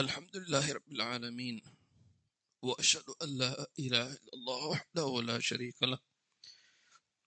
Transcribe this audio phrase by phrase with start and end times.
[0.00, 1.62] الحمد لله رب العالمين
[2.62, 5.98] وأشهد أن لا إله إلا الله وحده لا شريك له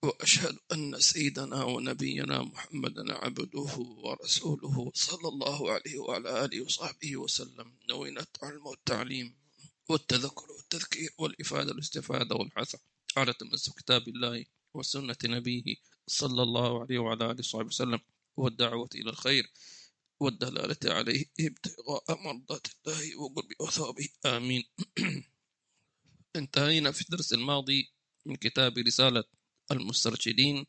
[0.03, 7.73] وأشهد أن سيدنا ونبينا محمدا عبده ورسوله صلى الله عليه وعلى آله وصحبه وسلم.
[7.89, 9.35] نوينا العلم والتعليم
[9.89, 12.75] والتذكر والتذكير والإفادة والاستفادة والحث
[13.17, 15.75] على تمسك كتاب الله وسنة نبيه
[16.07, 17.99] صلى الله عليه وعلى آله وصحبه وسلم.
[18.37, 19.51] والدعوة إلى الخير.
[20.19, 24.63] والدلالة عليه ابتغاء مرضات الله وقرب وثوابه آمين.
[26.35, 27.93] انتهينا في الدرس الماضي
[28.25, 29.23] من كتاب رسالة
[29.71, 30.65] المسترشدين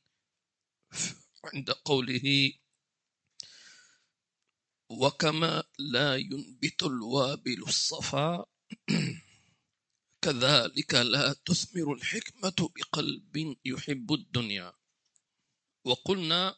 [1.45, 2.53] عند قوله
[4.91, 8.47] وكما لا ينبت الوابل الصفا
[10.25, 14.73] كذلك لا تثمر الحكمة بقلب يحب الدنيا
[15.85, 16.57] وقلنا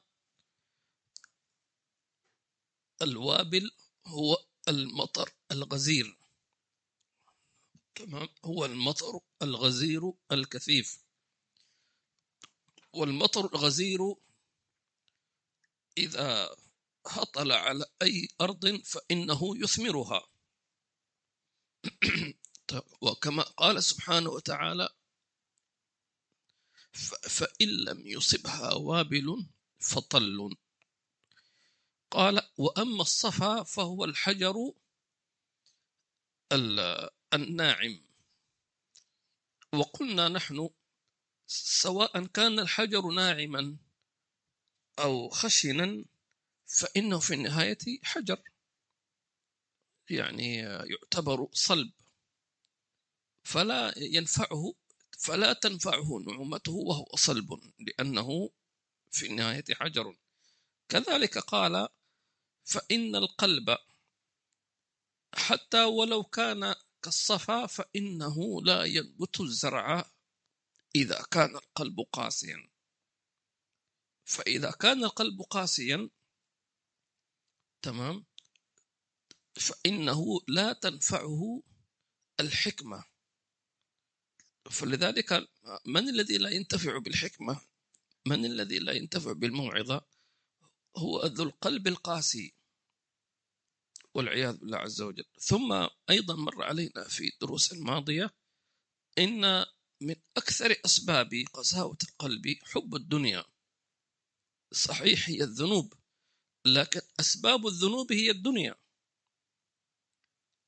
[3.02, 3.70] الوابل
[4.06, 6.18] هو المطر الغزير.
[7.94, 11.04] تمام؟ هو المطر الغزير الكثيف.
[12.92, 14.14] والمطر الغزير
[15.98, 16.56] إذا
[17.06, 20.28] هطل على أي أرض فإنه يثمرها.
[23.02, 24.88] وكما قال سبحانه وتعالى
[27.28, 29.46] فإن لم يصبها وابل
[29.78, 30.56] فطل
[32.10, 34.72] قال وأما الصفا فهو الحجر
[37.34, 38.00] الناعم.
[39.72, 40.70] وقلنا نحن
[41.46, 43.76] سواء كان الحجر ناعما
[44.98, 46.04] أو خشنا
[46.66, 48.42] فإنه في النهاية حجر.
[50.10, 51.92] يعني يعتبر صلب.
[53.44, 54.74] فلا ينفعه
[55.18, 58.50] فلا تنفعه نعومته وهو صلب لأنه
[59.10, 60.16] في النهاية حجر.
[60.88, 61.88] كذلك قال
[62.70, 63.78] فإن القلب
[65.34, 70.10] حتى ولو كان كالصفا فإنه لا ينبت الزرع
[70.94, 72.70] إذا كان القلب قاسيا.
[74.24, 76.10] فإذا كان القلب قاسيا
[77.82, 78.26] تمام
[79.54, 81.62] فإنه لا تنفعه
[82.40, 83.04] الحكمة.
[84.70, 85.48] فلذلك
[85.86, 87.60] من الذي لا ينتفع بالحكمة؟
[88.26, 90.06] من الذي لا ينتفع بالموعظة؟
[90.96, 92.59] هو ذو القلب القاسي.
[94.14, 95.24] والعياذ بالله عز وجل.
[95.38, 98.30] ثم أيضا مر علينا في الدروس الماضية
[99.18, 99.66] إن
[100.02, 103.44] من أكثر أسباب قساوة القلب حب الدنيا.
[104.72, 105.94] صحيح هي الذنوب
[106.66, 108.74] لكن أسباب الذنوب هي الدنيا.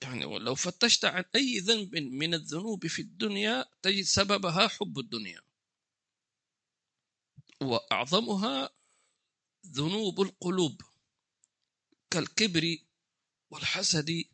[0.03, 5.43] يعني لو فتشت عن أي ذنب من الذنوب في الدنيا تجد سببها حب الدنيا.
[7.63, 8.71] وأعظمها
[9.67, 10.83] ذنوب القلوب
[12.11, 12.79] كالكبر
[13.53, 14.25] والحسد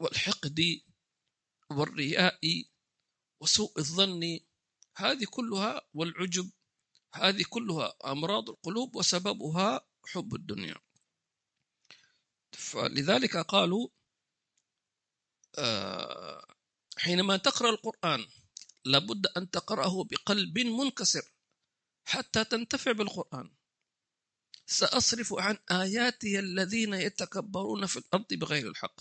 [0.00, 0.82] والحقد
[1.70, 2.64] والرياء
[3.40, 4.40] وسوء الظن
[4.96, 6.50] هذه كلها والعجب
[7.14, 10.74] هذه كلها أمراض القلوب وسببها حب الدنيا.
[12.52, 13.88] فلذلك قالوا
[15.58, 16.54] آه،
[16.98, 18.26] حينما تقرأ القرآن
[18.84, 21.32] لابد أن تقرأه بقلب منكسر
[22.04, 23.57] حتى تنتفع بالقرآن.
[24.68, 29.00] سأصرف عن آياتي الذين يتكبرون في الأرض بغير الحق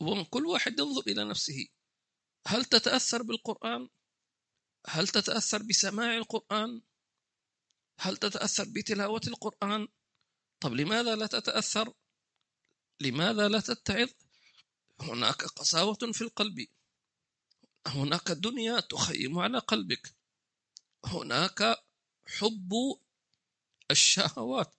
[0.00, 1.68] وكل واحد ينظر إلى نفسه
[2.46, 3.88] هل تتأثر بالقرآن؟
[4.86, 6.82] هل تتأثر بسماع القرآن؟
[7.98, 9.88] هل تتأثر بتلاوة القرآن؟
[10.60, 11.92] طب لماذا لا تتأثر؟
[13.00, 14.08] لماذا لا تتعظ؟
[15.00, 16.66] هناك قساوة في القلب
[17.86, 20.14] هناك دنيا تخيم على قلبك
[21.04, 21.76] هناك
[22.26, 22.72] حب
[23.92, 24.74] الشهوات.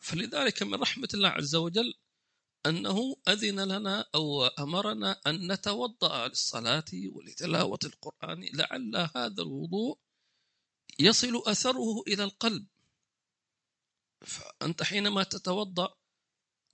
[0.00, 1.94] فلذلك من رحمة الله عز وجل
[2.66, 9.98] أنه أذن لنا أو أمرنا أن نتوضأ للصلاة ولتلاوة القرآن لعل هذا الوضوء
[10.98, 12.66] يصل أثره إلى القلب.
[14.26, 15.94] فأنت حينما تتوضأ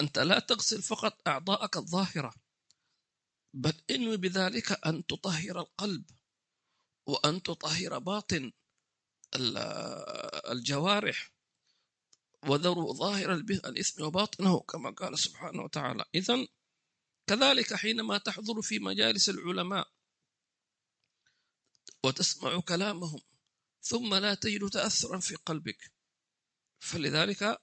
[0.01, 2.35] أنت لا تغسل فقط أعضاءك الظاهرة
[3.55, 6.11] بل إنوي بذلك أن تطهر القلب
[7.07, 8.53] وأن تطهر باطن.
[10.53, 11.31] الجوارح
[12.47, 16.05] وذروا ظاهر الإثم وباطنه كما قال سبحانه وتعالى.
[16.15, 16.47] إذا
[17.27, 19.89] كذلك حينما تحضر في مجالس العلماء
[22.05, 23.21] وتسمع كلامهم
[23.83, 25.93] ثم لا تجد تأثرا في قلبك
[26.79, 27.59] فلذلك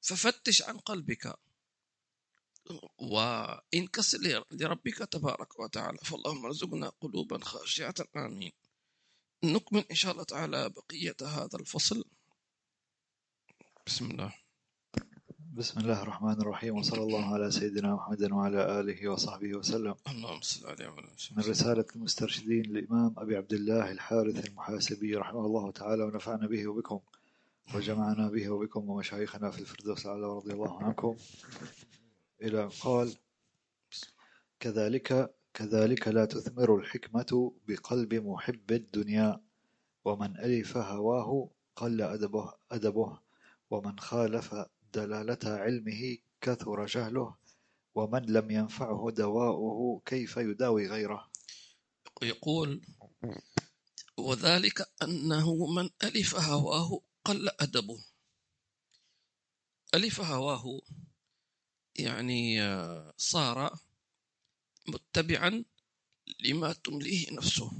[0.00, 1.34] ففتش عن قلبك
[2.98, 5.98] وانكسر لربك تبارك وتعالى.
[5.98, 8.52] فاللهم ارزقنا قلوبا خاشعة آمين.
[9.44, 12.04] نكمل إن شاء الله تعالى بقية هذا الفصل.
[13.86, 14.34] بسم الله.
[15.54, 19.94] بسم الله الرحمن الرحيم وصلى الله على سيدنا محمد وعلى آله وصحبه وسلم.
[20.08, 25.70] اللهم صل عليه وعلى من رسالة المسترشدين للإمام أبي عبد الله الحارث المحاسبي رحمه الله
[25.70, 27.00] تعالى ونفعنا به وبكم
[27.74, 31.16] وجمعنا به وبكم ومشايخنا في الفردوس الأعلى رضي الله عنكم.
[32.42, 33.16] إلى أن قال
[34.60, 39.40] كذلك كذلك لا تثمر الحكمة بقلب محب الدنيا
[40.04, 43.18] ومن ألف هواه قل أدبه, أدبه
[43.70, 44.54] ومن خالف
[44.94, 47.36] دلالة علمه كثر جهله
[47.94, 51.30] ومن لم ينفعه دواؤه كيف يداوي غيره؟
[52.22, 52.82] يقول
[54.18, 58.04] وذلك أنه من ألف هواه قل أدبه.
[59.94, 60.80] ألف هواه
[61.96, 63.78] يعني آه، صار
[64.88, 65.64] متبعا
[66.40, 67.72] لما تمليه نفسه.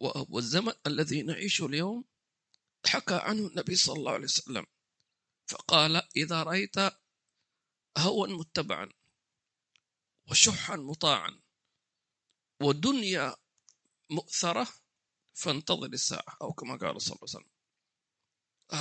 [0.00, 2.04] والزمن الذي نعيشه اليوم
[2.86, 4.66] حكى عنه النبي صلى الله عليه وسلم
[5.46, 6.76] فقال إذا رأيت
[7.98, 8.88] هوى متبعا
[10.30, 11.40] وشحا مطاعا
[12.62, 13.36] ودنيا
[14.10, 14.68] مؤثرة
[15.34, 16.36] فانتظر الساعة.
[16.42, 17.50] أو كما قال صلى الله عليه وسلم.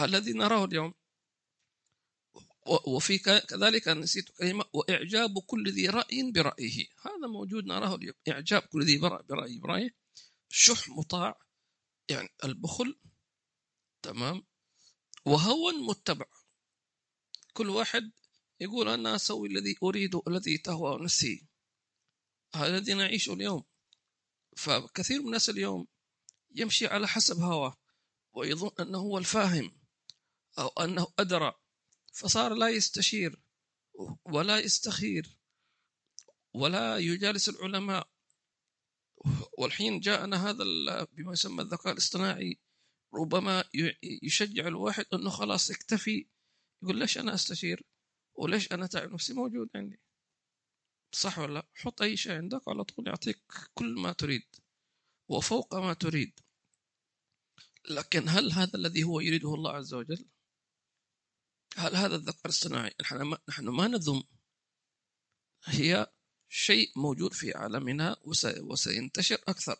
[0.03, 0.93] الذي نراه اليوم
[2.69, 6.87] وفي كذلك نسيت كلمة وإعجاب كل ذي رأي برأيه.
[7.01, 8.15] هذا موجود نراه اليوم.
[8.29, 9.95] إعجاب كل ذي برأي برأيه.
[10.49, 11.39] شح مطاع
[12.09, 12.99] يعني البخل
[14.01, 14.43] تمام؟
[15.25, 16.25] وهوى متبع.
[17.53, 18.11] كل واحد
[18.59, 21.47] يقول أنا أسوي الذي أريد الذي تهوى نفسي.
[22.55, 23.63] هذا الذي نعيشه اليوم.
[24.57, 25.87] فكثير من الناس اليوم
[26.51, 27.77] يمشي على حسب هواه
[28.33, 29.79] ويظن أنه هو الفاهم
[30.59, 31.53] أو أنه أدرى
[32.13, 33.41] فصار لا يستشير
[34.25, 35.37] ولا يستخير
[36.53, 38.09] ولا يجالس العلماء.
[39.57, 40.63] والحين جاءنا هذا
[41.03, 42.59] بما يسمى الذكاء الاصطناعي
[43.13, 43.63] ربما
[44.23, 46.27] يشجع الواحد إنه خلاص اكتفي
[46.83, 47.83] يقول ليش أنا أستشير؟
[48.35, 49.99] وليش أنا تعب نفسي؟ موجود عندي.
[51.11, 53.41] صح ولا لا؟ حط أي شيء عندك على طول يعطيك
[53.73, 54.47] كل ما تريد
[55.27, 56.39] وفوق ما تريد.
[57.89, 60.25] لكن هل هذا الذي هو يريده الله عز وجل؟
[61.77, 62.95] هل هذا الذكاء الاصطناعي
[63.49, 64.23] نحن ما, نذم
[65.65, 66.11] هي
[66.49, 68.17] شيء موجود في عالمنا
[68.61, 69.77] وسينتشر أكثر.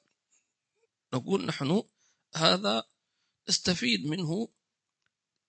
[1.13, 1.83] نقول نحن
[2.35, 2.83] هذا
[3.49, 4.49] نستفيد منه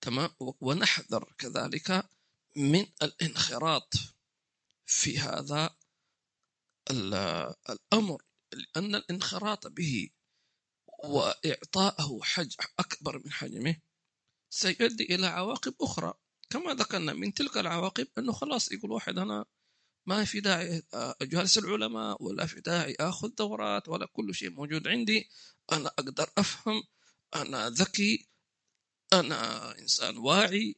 [0.01, 2.09] تمام ونحذر كذلك
[2.57, 3.95] من الانخراط
[4.87, 5.77] في هذا
[7.71, 8.23] الأمر
[8.53, 10.11] لأن الانخراط به
[11.05, 13.77] وإعطاءه حجم أكبر من حجمه
[14.51, 16.15] سيؤدي إلى عواقب أخرى.
[16.51, 19.45] كما ذكرنا من تلك العواقب أنه خلاص يقول واحد أنا
[20.07, 25.31] ما في داعي أجالس العلماء ولا في داعي أخذ دورات ولا كل شيء موجود عندي.
[25.73, 26.83] أنا أقدر أفهم
[27.37, 28.29] أنا ذكي
[29.13, 30.77] أنا إنسان واعي.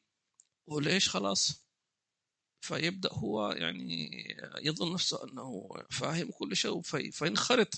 [0.66, 1.66] وليش خلاص؟
[2.60, 4.10] فيبدأ هو يعني
[4.62, 7.74] يظن نفسه أنه فاهم كل شيء فينخرط.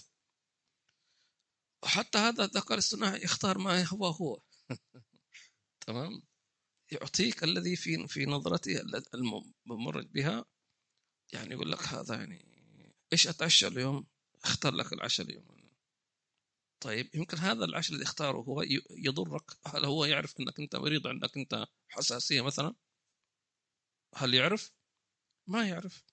[1.83, 4.41] وحتى هذا الذكاء الاصطناعي يختار ما هو هو.
[5.87, 6.23] تمام؟
[6.95, 8.81] يعطيك الذي في في نظرته
[9.15, 10.45] الممر بها
[11.33, 12.47] يعني يقول لك هذا يعني
[13.13, 14.07] إيش أتعشى اليوم؟
[14.45, 15.55] اختار لك العشاء اليوم
[16.81, 21.37] طيب يمكن هذا العشاء اللي اختاره هو يضرك هل هو يعرف إنك أنت مريض عندك
[21.37, 22.75] أنت حساسية مثلا؟
[24.15, 24.73] هل يعرف؟
[25.47, 26.05] ما يعرف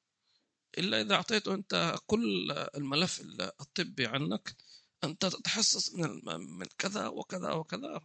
[0.78, 3.22] إلا إذا أعطيته أنت كل الملف
[3.62, 4.56] الطبي عنك
[5.04, 6.22] أنت تتحسس من
[6.58, 8.02] من كذا وكذا وكذا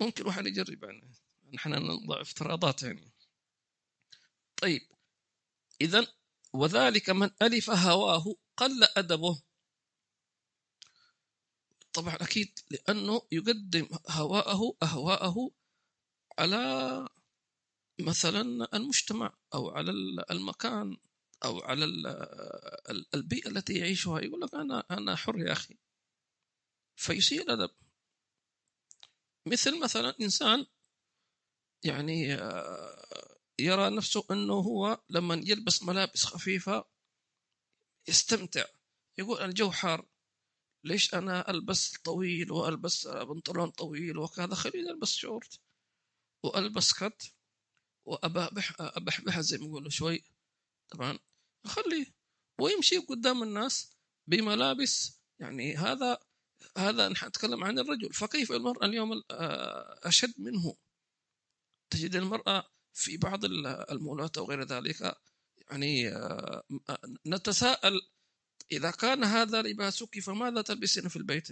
[0.00, 1.14] ممكن واحد يجرب يعني
[1.54, 3.12] نحن نضع افتراضات يعني.
[4.56, 4.80] طيب
[5.80, 6.06] إذا
[6.52, 9.42] وذلك من ألف هواه قل أدبه.
[11.92, 15.50] طبعا أكيد لأنه يقدم هواءه أهواءه
[16.38, 17.08] على
[18.00, 19.90] مثلا المجتمع أو على
[20.30, 20.96] المكان
[21.44, 21.84] أو على
[23.14, 24.20] البيئة التي يعيشها.
[24.20, 25.78] يقول لك أنا أنا حر يا أخي.
[26.96, 27.70] فيسيء الأدب
[29.46, 30.66] مثل مثلا إنسان
[31.84, 32.22] يعني
[33.60, 36.84] يرى نفسه إنه هو لما يلبس ملابس خفيفة
[38.08, 38.64] يستمتع.
[39.18, 40.08] يقول الجو حار.
[40.84, 45.60] ليش أنا ألبس طويل وألبس بنطلون طويل وكذا؟ خليني ألبس شورت
[46.44, 47.34] وألبس كت
[48.06, 50.24] وابحبح ابحبح زي ما يقولوا شوي.
[50.90, 51.18] طبعا
[51.66, 52.14] خليه
[52.60, 53.90] ويمشي قدام الناس
[54.26, 55.20] بملابس.
[55.40, 56.18] يعني هذا
[56.76, 58.12] هذا نحن نتكلم عن الرجل.
[58.12, 59.22] فكيف المرأة اليوم
[60.02, 60.76] أشد منه؟
[61.90, 65.18] تجد المرأة في بعض المولات أو غير ذلك
[65.70, 66.62] يعني آه،
[67.26, 68.00] نتساءل
[68.72, 71.48] إذا كان هذا لباسك فماذا تلبسين في البيت؟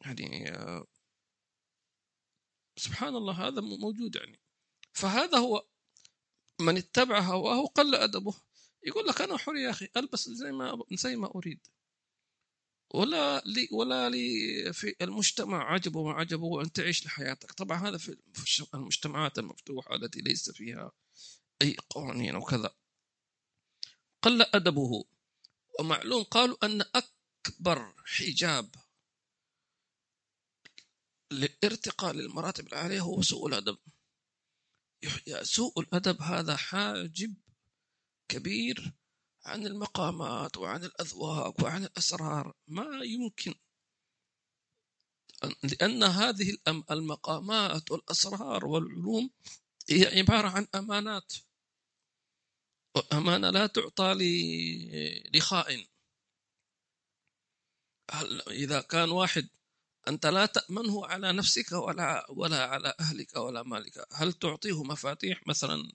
[0.00, 0.86] يعني آه،
[2.76, 4.40] سبحان الله هذا موجود يعني.
[4.92, 5.66] فهذا هو
[6.60, 8.34] من اتبع هواه قل أدبه.
[8.86, 11.66] يقول لك أنا حر يا أخي ألبس زي ما زي ما أريد.
[12.94, 17.52] ولا لي ولا لي في المجتمع عجبه وما عجبه وأن تعيش لحياتك.
[17.52, 18.16] طبعا هذا في
[18.74, 20.92] المجتمعات المفتوحة التي ليس فيها
[21.62, 22.74] أي قوانين وكذا.
[24.22, 25.04] قل أدبه.
[25.80, 28.74] ومعلوم قالوا أن أكبر حجاب
[31.32, 33.78] للارتقاء للمراتب العالية هو سوء الأدب.
[35.42, 37.34] سوء الأدب هذا حاجب
[38.28, 38.92] كبير
[39.44, 42.54] عن المقامات وعن الأذواق وعن الأسرار.
[42.68, 43.54] ما يمكن
[45.62, 46.56] لأن هذه
[46.90, 49.30] المقامات والأسرار والعلوم
[49.90, 51.32] هي عبارة عن أمانات.
[53.12, 54.14] أمانة لا تعطى
[55.34, 55.86] لخائن
[58.50, 59.48] إذا كان واحد
[60.08, 64.06] أنت لا تأمنه على نفسك ولا ولا على أهلك ولا مالك.
[64.12, 65.92] هل تعطيه مفاتيح مثلا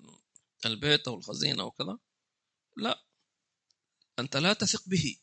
[0.66, 2.00] البيت أو الخزينة أو كذا
[2.78, 3.07] لا.
[4.20, 5.18] أنت لا تثق به.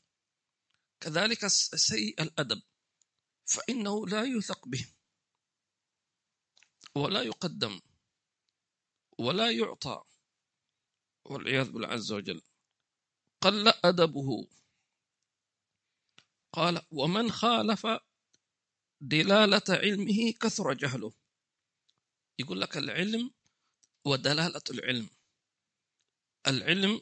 [1.00, 2.62] كذلك سيء الأدب.
[3.44, 4.94] فإنه لا يثق به.
[6.94, 7.80] ولا يقدم.
[9.18, 10.04] ولا يعطى.
[11.24, 12.42] والعياذ بالله عز وجل.
[13.40, 14.48] قل أدبه.
[16.52, 17.86] قال ومن خالف
[19.00, 21.12] دلالة علمه كثر جهله.
[22.38, 23.34] يقول لك العلم
[24.04, 25.08] ودلالة العلم.
[26.46, 27.00] العلم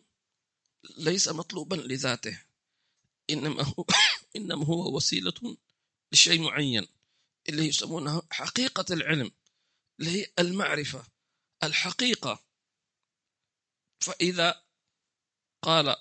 [0.97, 2.43] ليس مطلوبا لذاته.
[3.31, 3.87] إنما هو
[4.37, 5.57] إنما هو وسيلة
[6.13, 6.87] لشيء معين
[7.49, 9.31] اللي يسمونه حقيقة العلم
[10.01, 11.05] اللي هي المعرفة.
[11.63, 12.45] الحقيقة.
[14.01, 14.63] فإذا
[15.63, 15.97] قال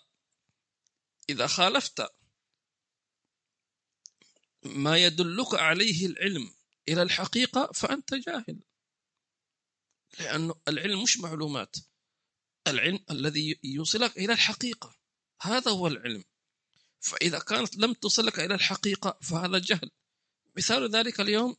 [1.30, 2.08] إذا خالفت
[4.64, 6.54] ما يدلك عليه العلم
[6.90, 8.60] إلى الحقيقة فأنت جاهل.
[10.20, 11.76] لأن العلم مش معلومات.
[12.68, 14.96] العلم الذي يوصلك إلى الحقيقة.
[15.42, 16.24] هذا هو العلم.
[17.00, 19.92] فإذا كانت لم تصلك إلى الحقيقة فهذا جهل.
[20.58, 21.56] مثال ذلك اليوم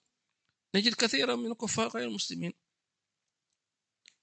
[0.75, 2.53] نجد كثيرا من الكفار غير المسلمين.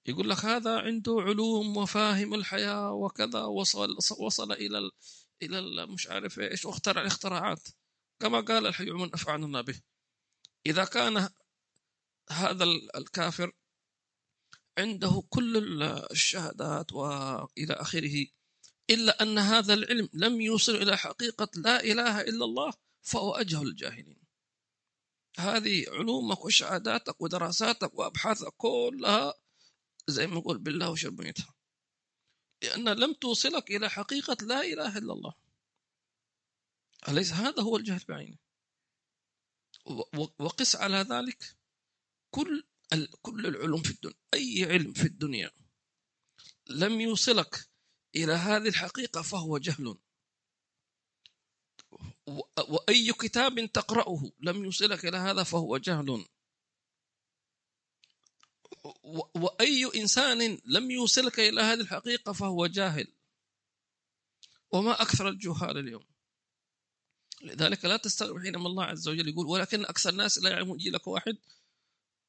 [0.06, 4.90] يقول لك هذا عنده علوم وفاهم الحياة وكذا وصل وصل إلى
[5.42, 7.68] إلى مش عارف إيش واخترع الاختراعات.
[8.20, 9.80] كما قال الحي من أفعلنا به.
[10.66, 11.28] إذا كان
[12.30, 12.64] هذا
[12.96, 13.52] الكافر
[14.78, 18.26] عنده كل الشهادات وإلى آخره
[18.90, 22.72] إلا أن هذا العلم لم يوصل إلى حقيقة لا إله إلا الله
[23.02, 24.20] فهو أجهل الجاهلين.
[25.38, 29.34] هذه علومك وشهاداتك ودراساتك وأبحاثك كلها
[30.06, 31.54] زي ما نقول بالله وشربيتها
[32.62, 35.34] لأن لم توصلك إلى حقيقة لا إله إلا الله.
[37.08, 38.36] أليس هذا هو الجهل بعينه؟
[40.38, 41.56] وقس على ذلك
[42.30, 42.64] كل
[43.22, 45.50] كل العلوم في الدنيا أي علم في الدنيا
[46.70, 47.68] لم يوصلك
[48.16, 49.98] إلى هذه الحقيقة فهو جهل.
[52.68, 56.26] وأي كتاب تقرأه لم يوصلك إلى هذا فهو جهل.
[59.34, 63.12] وأي إنسان لم يوصلك إلى هذه الحقيقة فهو جاهل.
[64.72, 66.04] وما أكثر الجهال اليوم.
[67.42, 71.06] لذلك لا تستغرب حينما الله عز وجل يقول ولكن أكثر الناس لا يعلمون يجي لك
[71.06, 71.38] واحد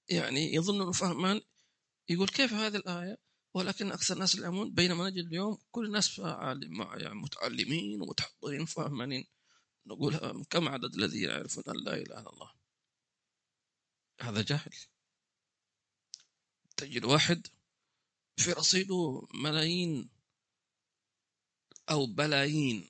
[0.10, 1.42] يعني يظن أنه فهمان
[2.10, 3.18] يقول كيف هذه الآية؟
[3.54, 9.28] ولكن أكثر الناس يعلمون بينما نجد اليوم كل الناس يعني متعلمين ومتحضرين فاهمين
[9.86, 12.52] نقول كم عدد الذين يعرفون أن لا إله إلا الله؟
[14.22, 14.76] هذا جاهل.
[16.78, 17.48] تجد واحد
[18.38, 20.10] في رصيده ملايين
[21.90, 22.90] أو بلايين.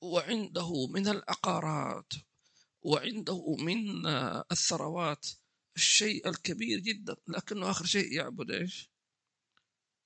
[0.00, 2.12] وعنده من العقارات
[2.82, 4.06] وعنده من
[4.52, 5.26] الثروات
[5.76, 8.90] الشيء الكبير جدا لكنه آخر شيء يعبد إيش؟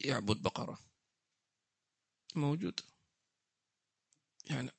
[0.00, 0.78] يعبد بقرة.
[2.34, 2.80] موجود.
[4.44, 4.70] يعني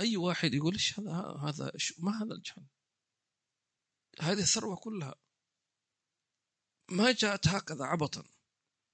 [0.00, 2.66] أي واحد يقول إيش هذا؟ هذا ما هذا الجهل.
[4.20, 5.14] هذه الثروة كلها.
[6.90, 8.24] ما جاءت هكذا عبطا.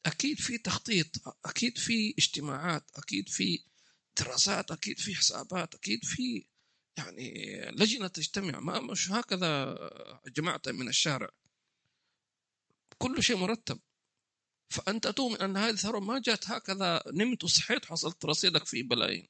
[0.06, 3.64] أكيد في تخطيط أكيد في اجتماعات أكيد في
[4.20, 6.46] دراسات أكيد في حسابات أكيد في
[6.98, 9.76] يعني لجنة تجتمع ما مش هكذا
[10.26, 11.30] جماعة من الشارع.
[12.98, 13.80] كل شيء مرتب.
[14.70, 19.28] فأنت تؤمن أن هذه الثروة ما جاءت هكذا نمت وصحيت حصلت رصيدك في بلايين.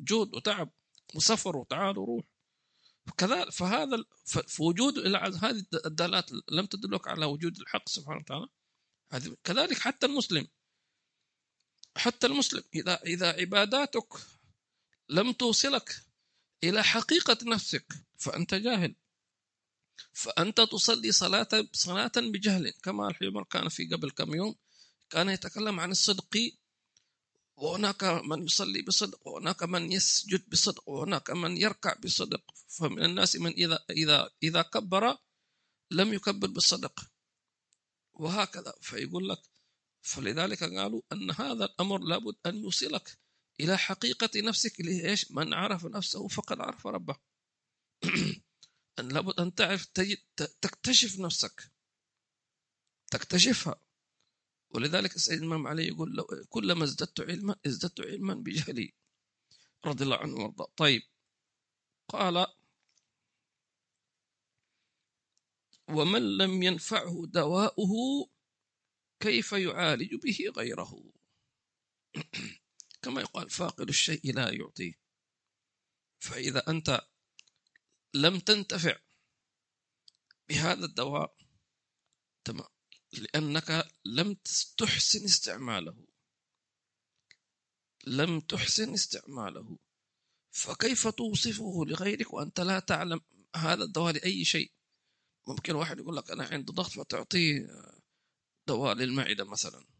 [0.00, 0.72] جهد وتعب
[1.14, 2.24] وسفر وتعال وروح.
[3.18, 8.48] كذلك فهذا في وجود هذه الدالات لم تدلك على وجود الحق سبحانه وتعالى.
[9.44, 10.48] كذلك حتى المسلم.
[11.96, 14.14] حتى المسلم اذا إذا عباداتك
[15.08, 16.09] لم توصلك
[16.64, 17.86] إلى حقيقة نفسك
[18.18, 18.94] فأنت جاهل.
[20.12, 22.70] فأنت تصلي صلاة صلاة بجهل.
[22.82, 24.56] كما الحين كان في قبل كم يوم
[25.10, 26.52] كان يتكلم عن الصدق
[27.56, 32.42] وهناك من يصلي بصدق وهناك من يسجد بصدق وهناك من يركع بصدق.
[32.68, 35.18] فمن الناس من إذا إذا إذا كبر
[35.90, 37.00] لم يكبر بالصدق.
[38.12, 39.42] وهكذا فيقول لك
[40.02, 43.18] فلذلك قالوا أن هذا الأمر لابد أن يوصلك.
[43.64, 47.16] إلى حقيقة نفسك اللي هي إيش؟ من عرف نفسه فقد عرف ربه.
[48.98, 50.18] أن لابد أن تعرف تجد
[50.60, 51.72] تكتشف نفسك.
[53.10, 53.80] تكتشفها.
[54.70, 58.94] ولذلك السيد الإمام علي يقول لو كلما ازددت علما ازددت علما بجهلي.
[59.86, 60.72] رضي الله عنه وارضاه.
[60.76, 61.02] طيب.
[62.08, 62.46] قال
[65.88, 67.92] ومن لم ينفعه دواؤه
[69.20, 71.02] كيف يعالج به غيره؟
[73.10, 74.92] كما يقال فاقد الشيء لا يعطيه.
[76.18, 77.00] فإذا أنت
[78.14, 78.98] لم تنتفع
[80.48, 81.36] بهذا الدواء
[82.44, 82.68] تمام
[83.12, 84.36] لأنك لم
[84.76, 86.06] تحسن استعماله.
[88.06, 89.78] لم تحسن استعماله.
[90.50, 93.20] فكيف توصفه لغيرك وأنت لا تعلم
[93.56, 94.72] هذا الدواء لأي شيء؟
[95.46, 97.66] ممكن واحد يقول لك أنا عندي ضغط فتعطيه
[98.66, 99.99] دواء للمعدة مثلا.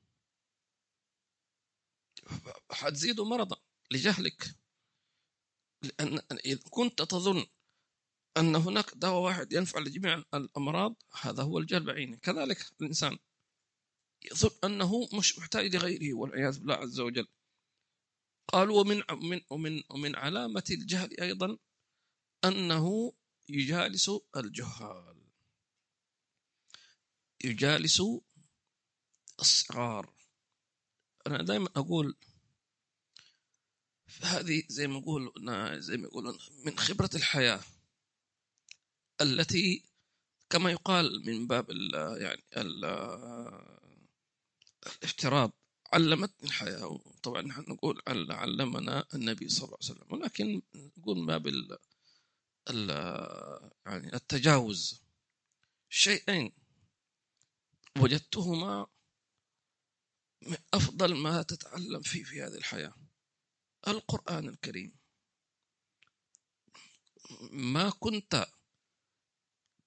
[2.71, 3.57] حتزيد مرضا
[3.91, 4.57] لجهلك.
[5.83, 7.47] لأن إذا كنت تظن
[8.37, 13.19] أن هناك دواء واحد ينفع لجميع الأمراض هذا هو الجهل بعينه كذلك الإنسان
[14.33, 17.29] يظن أنه مش محتاج لغيره والعياذ بالله عز وجل.
[18.49, 21.59] قالوا ومن من ومن ومن علامة الجهل أيضا
[22.45, 23.13] أنه
[23.49, 25.17] يجالس الجهال.
[27.45, 28.03] يجالس
[29.41, 30.20] الصغار.
[31.27, 32.15] أنا دائما أقول
[34.21, 35.33] هذه زي ما نقول
[35.83, 37.61] زي ما يقولون من خبرة الحياة
[39.21, 39.85] التي
[40.51, 42.85] كما يقال من باب ال يعني ال
[44.87, 45.53] الافتراض
[45.93, 47.01] علمتني الحياة.
[47.23, 50.13] طبعا نحن نقول علمنا النبي صلى الله عليه وسلم.
[50.13, 50.63] ولكن
[50.99, 51.79] نقول من باب ال
[53.87, 55.01] يعني التجاوز
[55.89, 56.53] شيئين
[57.99, 58.87] وجدتهما
[60.43, 62.95] من أفضل ما تتعلم فيه في هذه الحياة.
[63.89, 64.99] القرآن الكريم.
[67.51, 68.47] ما كنت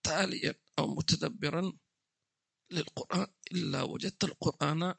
[0.03, 1.77] تاليا أو متدبرا
[2.71, 4.95] للقرآن إلا وجدت القرآن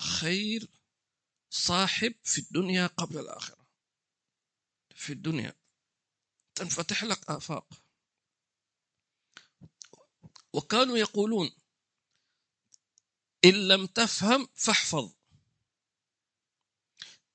[0.00, 0.68] خير
[1.50, 3.66] صاحب في الدنيا قبل الآخرة.
[4.94, 5.54] في الدنيا.
[6.54, 7.82] تنفتح لك آفاق.
[10.52, 11.50] وكانوا يقولون
[13.44, 15.12] إن لم تفهم فاحفظ.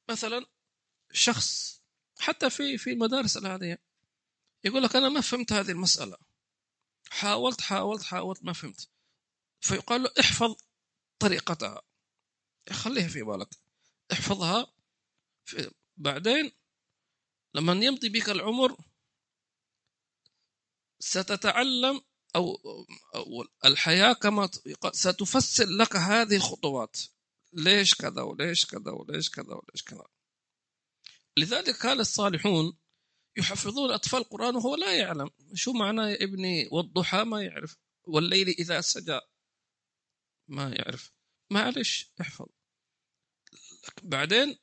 [0.09, 0.45] مثلا
[1.13, 1.81] شخص
[2.19, 3.81] حتى في في المدارس العادية
[4.63, 6.17] يقول لك أنا ما فهمت هذه المسألة.
[7.09, 8.89] حاولت حاولت حاولت ما فهمت.
[9.61, 10.55] فيقال له احفظ
[11.19, 11.81] طريقتها.
[12.71, 13.49] خليها في بالك.
[14.11, 14.73] احفظها
[15.45, 16.51] في بعدين
[17.53, 18.77] لما يمضي بك العمر
[20.99, 22.01] ستتعلم
[23.15, 24.49] أو, الحياة كما
[24.93, 26.97] ستفسر لك هذه الخطوات.
[27.53, 30.07] ليش كذا وليش كذا وليش كذا وليش كذا.
[31.37, 32.77] لذلك كان الصالحون
[33.37, 35.29] يحفظون أطفال القرآن وهو لا يعلم.
[35.53, 37.77] شو معناه يا ابني والضحى؟ ما يعرف.
[38.03, 39.19] والليل إذا سجى؟
[40.47, 41.11] ما يعرف.
[41.51, 42.45] معلش احفظ.
[44.03, 44.57] بعدين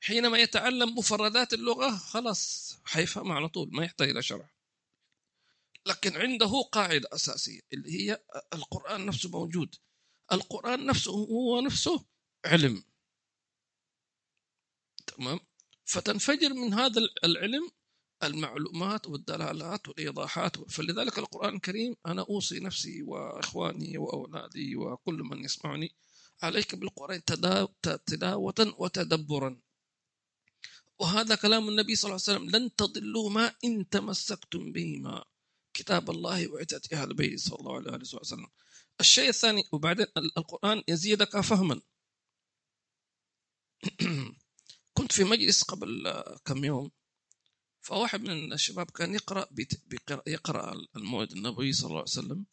[0.00, 4.57] حينما يتعلم مفردات اللغة خلاص حيفهم على طول ما يحتاج إلى شرح.
[5.88, 8.24] لكن عنده قاعدة أساسية اللي هي
[8.54, 9.74] القرآن نفسه موجود.
[10.32, 12.04] القرآن نفسه هو نفسه
[12.44, 12.84] علم.
[15.06, 15.40] تمام؟
[15.84, 17.70] فتنفجر من هذا العلم
[18.22, 20.70] المعلومات والدلالات والإيضاحات.
[20.70, 25.94] فلذلك القرآن الكريم أنا أوصي نفسي وإخواني وأولادي وكل من يسمعني
[26.42, 27.24] عليك بالقرآن
[28.06, 29.60] تلاوة وتدبرا.
[30.98, 35.24] وهذا كلام النبي صلى الله عليه وسلم لن تضلوا ما إن تمسكتم بهما
[35.74, 38.46] كتاب الله وعتة أهل البيت صلى الله عليه وسلم.
[39.00, 41.80] الشيء الثاني وبعدين القرآن يزيدك فهما.
[44.94, 46.90] كنت في مجلس قبل كم يوم
[47.80, 49.46] فواحد من الشباب كان يقرأ
[50.26, 52.46] يقرأ الموعد النبوي صلى الله عليه وسلم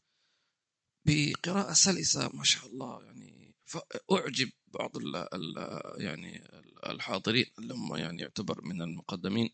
[1.06, 5.56] بقراءة سلسة ما شاء الله يعني فأعجب بعض ال ال
[6.02, 6.44] يعني
[6.86, 9.50] الحاضرين اللي هم يعني يعتبر من المقدمين.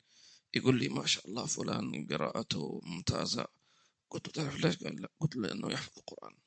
[0.55, 3.47] يقول لي ما شاء الله فلان قراءته ممتازة.
[4.09, 5.09] قلت له تعرف ليش؟ قال لا.
[5.19, 6.37] قلت له لأنه يحفظ القرآن.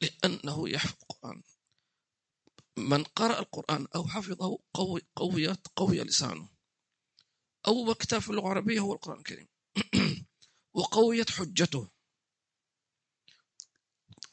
[0.00, 1.42] لأنه يحفظ القرآن.
[2.76, 6.48] من قرأ القرآن أو حفظه قوي قويت قوي لسانه.
[7.66, 9.48] أول كتاب في اللغة العربية هو القرآن الكريم.
[10.74, 11.90] وقويت حجته.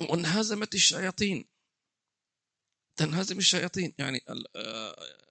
[0.02, 1.48] وانهزمت الشياطين.
[2.96, 3.94] تنهزم الشياطين.
[4.00, 4.22] يعني
[4.56, 5.31] آه،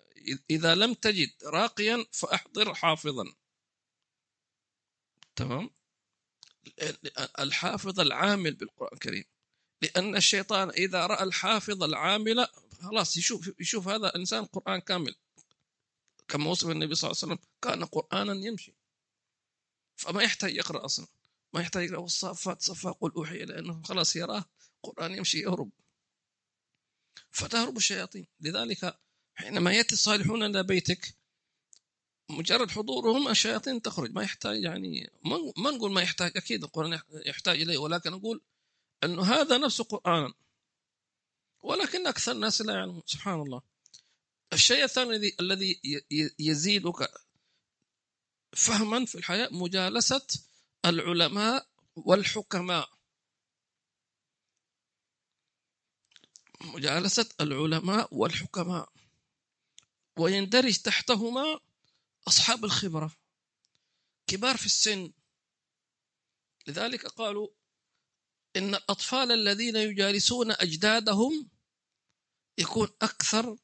[0.51, 3.35] إذا لم تجد راقيا فأحضر حافظا.
[5.37, 5.71] تمام؟
[7.39, 9.25] الحافظ العامل بالقرآن الكريم.
[9.83, 12.47] لأن الشيطان إذا رأى الحافظ العامل
[12.83, 15.15] خلاص يشوف يشوف هذا إنسان قرآن كامل.
[16.29, 18.75] كما وصف النبي صلى الله عليه وسلم كان قرآنا يمشي.
[19.97, 21.07] فما يحتاج يقرأ أصلا.
[21.53, 24.45] ما يحتاج يقرأ الصافات صفا قل أوحي لأنه خلاص يراه
[24.83, 25.71] قرآن يمشي يهرب.
[27.31, 28.27] فتهرب الشياطين.
[28.41, 28.99] لذلك
[29.35, 31.15] حينما يأتي الصالحون إلى بيتك
[32.29, 34.11] مجرد حضورهم الشياطين تخرج.
[34.13, 35.11] ما يحتاج يعني
[35.57, 38.41] ما نقول ما يحتاج أكيد القرآن يحتاج إليه ولكن نقول
[39.05, 40.33] أنه هذا نفسه قرآن
[41.63, 43.63] ولكن أكثر الناس لا يعلمون سبحان الله.
[44.53, 45.81] الشيء الثاني الذي
[46.39, 47.13] يزيدك
[48.53, 50.27] فهما في الحياة مجالسة
[50.85, 51.67] العلماء
[51.97, 52.89] والحكماء.
[56.61, 58.93] مجالسة العلماء والحكماء.
[60.21, 61.61] ويندرج تحتهما
[62.29, 63.17] أصحاب الخبرة.
[64.27, 65.13] كبار في السن.
[66.67, 67.49] لذلك قالوا
[68.57, 71.51] إن الأطفال الذين يجالسون أجدادهم
[72.59, 73.57] يكون أكثر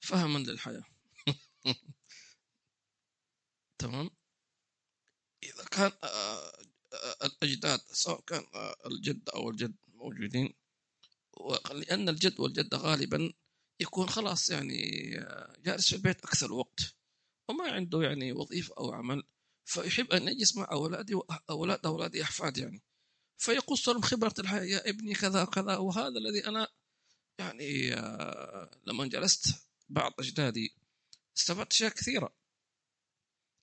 [0.00, 0.84] فهما للحياة.
[3.78, 4.10] تمام؟
[5.42, 6.52] إذا كان آه،
[6.92, 10.54] آه، الأجداد سواء كان آه، الجد أو الجد موجودين
[11.72, 13.32] لأن الجد والجدة غالبا
[13.80, 15.10] يكون خلاص يعني
[15.64, 16.80] جالس في البيت أكثر وقت
[17.48, 19.22] وما عنده يعني وظيفة أو عمل
[19.64, 22.82] فيحب أن يجلس مع أولاده وأولاد أولادي أحفاد يعني.
[23.38, 26.68] فيقص لهم خبرة الحياة يا ابني كذا وكذا وهذا الذي أنا
[27.38, 29.54] يعني آه، لما جلست
[29.88, 30.74] بعض أجدادي
[31.36, 32.34] استفدت أشياء كثيرة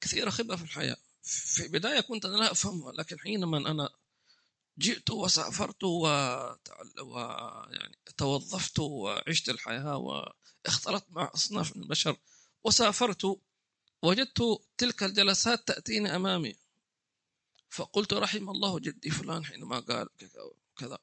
[0.02, 0.97] كثيرة خبرة في الحياة.
[1.24, 3.89] في البداية كنت أنا لا أفهمها لكن حينما أنا
[4.82, 6.08] جئت وسافرت و...
[7.72, 12.17] يعني توظفت وعشت الحياة واختلطت مع أصناف من البشر
[12.63, 13.41] وسافرت
[14.04, 14.41] وجدت
[14.78, 16.56] تلك الجلسات تأتيني أمامي.
[17.70, 20.08] فقلت رحم الله جدي فلان حينما قال
[20.78, 20.98] كذا.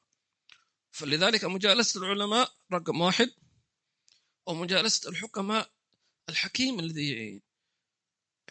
[0.91, 3.31] فلذلك مجالسة العلماء رقم واحد
[4.45, 5.71] ومجالسة الحكماء
[6.29, 7.41] الحكيم الذي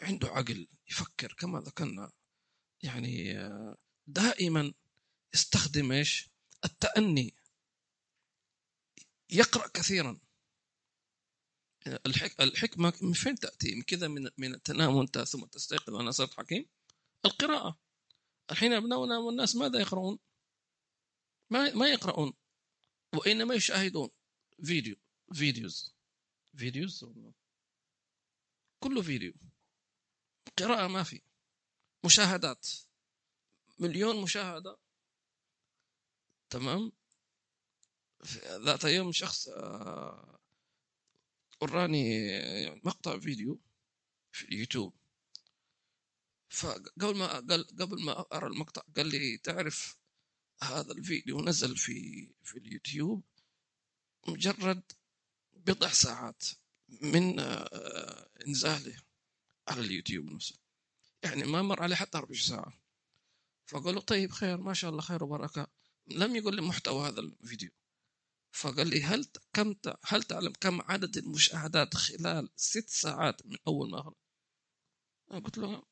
[0.01, 2.11] عنده عقل يفكر كما ذكرنا
[2.83, 3.49] يعني
[4.07, 4.73] دائما
[5.33, 6.29] يستخدم إيش؟
[6.65, 7.35] التأني.
[9.29, 10.19] يقرأ كثيرا.
[11.87, 12.41] الحك...
[12.41, 16.69] الحكمة من فين تأتي؟ من كذا من من تنام وأنت ثم تستيقظ وأنا صرت حكيم؟
[17.25, 17.79] القراءة.
[18.51, 20.19] الحين أبناؤنا والناس ماذا يقرؤون؟
[21.49, 22.33] ما ما يقرؤون
[23.15, 24.09] وإنما يشاهدون.
[24.63, 24.95] فيديو.
[25.33, 25.95] videos.
[26.55, 27.05] videos؟
[28.79, 29.33] كله فيديو.
[30.59, 31.21] قراءة ما في.
[32.05, 32.67] مشاهدات.
[33.79, 34.77] مليون مشاهدة.
[36.49, 36.91] تمام؟
[38.65, 40.39] ذات يوم شخص آه،
[41.61, 43.59] وراني يعني مقطع فيديو
[44.31, 44.93] في اليوتيوب.
[46.49, 49.97] فقبل ما قال قبل ما ارى المقطع قال لي تعرف
[50.63, 53.23] هذا الفيديو نزل في في اليوتيوب
[54.27, 54.83] مجرد
[55.53, 56.43] بضع ساعات
[57.01, 58.97] من آه، إنزاله
[59.67, 60.55] على اليوتيوب نفسه.
[61.23, 62.73] يعني ما مر عليه حتى ربع ساعة
[63.67, 65.67] فقال له طيب خير ما شاء الله خير وبركة.
[66.11, 67.69] لم يقل لي محتوى هذا الفيديو.
[68.51, 73.99] فقال لي هل كم هل تعلم كم عدد المشاهدات خلال ست ساعات من أول ما
[73.99, 74.15] أخرج
[75.31, 75.83] أنا قلت له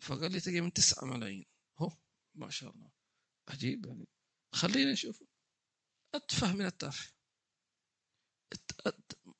[0.00, 1.46] فقال لي تقريبا 9 ملايين.
[1.78, 1.96] هو
[2.34, 2.90] ما شاء الله.
[3.48, 4.08] عجيب يعني.
[4.52, 5.22] خلينا نشوف.
[6.14, 7.12] أتفه من التافه.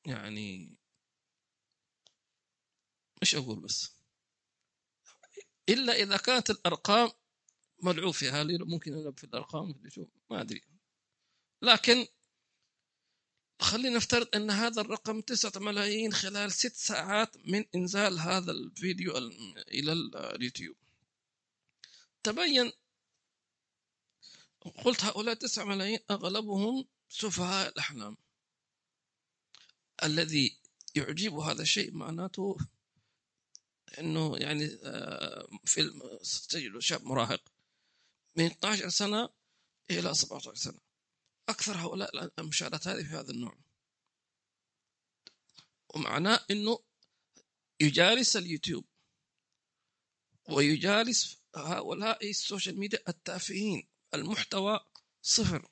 [0.06, 0.76] يعني
[3.22, 3.96] مش أقول بس.
[5.68, 7.10] إلا إذا كانت الأرقام
[7.82, 9.74] ملعوب فيها ممكن ألعب في الأرقام
[10.30, 10.62] ما أدري.
[11.62, 12.06] لكن
[13.60, 19.16] خلينا نفترض أن هذا الرقم تسعة ملايين خلال ست ساعات من إنزال هذا الفيديو
[19.68, 20.76] إلى اليوتيوب.
[22.22, 22.72] تبين
[24.84, 28.16] قلت هؤلاء تسعة ملايين أغلبهم سفهاء الأحلام.
[30.04, 30.58] الذي
[30.94, 32.56] يعجب هذا الشيء معناته
[33.98, 37.52] إنه يعني آه، فيلم تجد شاب مراهق.
[38.40, 39.28] من 12 سنة
[39.90, 40.78] إلى 17 سنة.
[41.48, 43.58] أكثر هؤلاء المشاهدات هذه في هذا النوع.
[45.94, 46.78] ومعناه إنه
[47.80, 48.84] يجالس اليوتيوب
[50.48, 54.80] ويجالس هؤلاء ال social media التافهين المحتوى
[55.22, 55.68] صفر.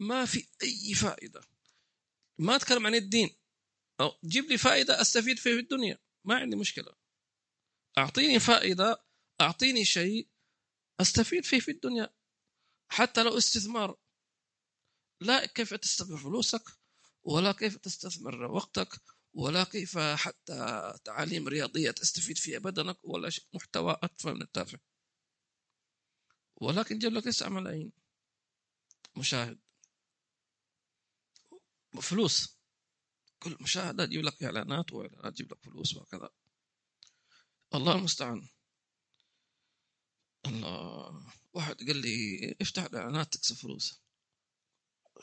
[0.00, 1.40] ما في أي فائدة.
[2.38, 3.36] ما أتكلم عن الدين.
[4.00, 5.98] أو جيب لي فائدة أستفيد فيها في الدنيا.
[6.24, 6.94] ما عندي مشكلة.
[7.98, 9.04] أعطيني فائدة
[9.40, 10.31] أعطيني شيء
[11.02, 12.14] أستفيد فيه في الدنيا.
[12.88, 13.96] حتى لو استثمار.
[15.20, 16.62] لا كيف تستثمر فلوسك؟
[17.22, 18.88] ولا كيف تستثمر وقتك؟
[19.34, 24.78] ولا كيف حتى تعاليم رياضية تستفيد فيها بدنك؟ ولا محتوى أكثر من التافه.
[26.56, 27.92] ولكن جاب لك 9 ملايين.
[29.16, 29.60] مشاهد.
[32.02, 32.58] فلوس.
[33.38, 36.30] كل مشاهدة تجيب لك إعلانات وإعلانات تجيب لك فلوس وكذا
[37.74, 38.48] الله المستعان.
[40.46, 44.00] الله واحد قال لي افتح الإعلانات تكسب فلوس.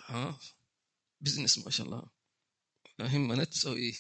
[0.06, 0.40] ها؟
[1.22, 2.04] بزنس ما شاء الله.
[3.00, 3.98] لا همنا تسوي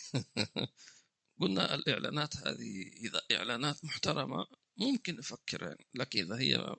[1.39, 6.75] قلنا الإعلانات هذه إذا إعلانات محترمة ممكن نفكر يعني لكن إذا هي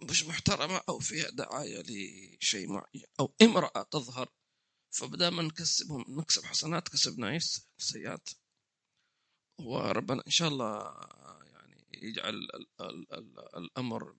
[0.00, 4.28] مش محترمة أو فيها دعاية لشيء معين أو امرأة تظهر
[4.90, 8.28] فبدأ ما نكسبهم نكسب حسنات كسبنا إيش؟ سيئات
[9.58, 11.00] وربنا إن شاء الله
[12.04, 14.14] يجعل ال ال ال الأمر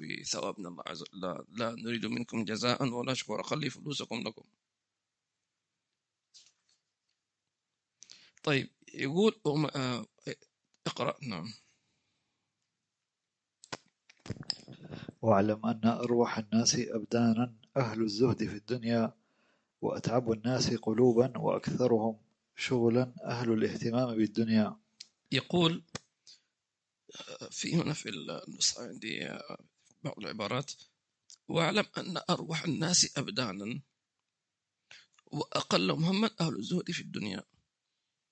[0.00, 3.42] بثواب من الله عز وجل لا, لا نريد منكم جزاء ولا شكورا.
[3.42, 4.44] خلي فلوسكم لكم.
[8.42, 9.40] طيب يقول
[9.76, 10.06] آه،
[10.86, 11.14] اقرأ.
[11.22, 11.52] نعم.
[15.22, 17.54] واعلم أن أروح الناس أبدانا.
[17.76, 19.12] أهل الزهد في الدنيا
[19.82, 22.16] وأتعب الناس قلوبا وأكثرهم
[22.56, 23.12] شغلا.
[23.24, 24.76] أهل الاهتمام بالدنيا.
[25.32, 25.82] يقول
[27.50, 29.38] في هنا في النسخة عندي
[30.02, 30.72] بعض العبارات.
[31.48, 33.82] واعلم أن أروح الناس أبدانا
[35.26, 37.44] وأقلهم هما أهل الزهد في الدنيا.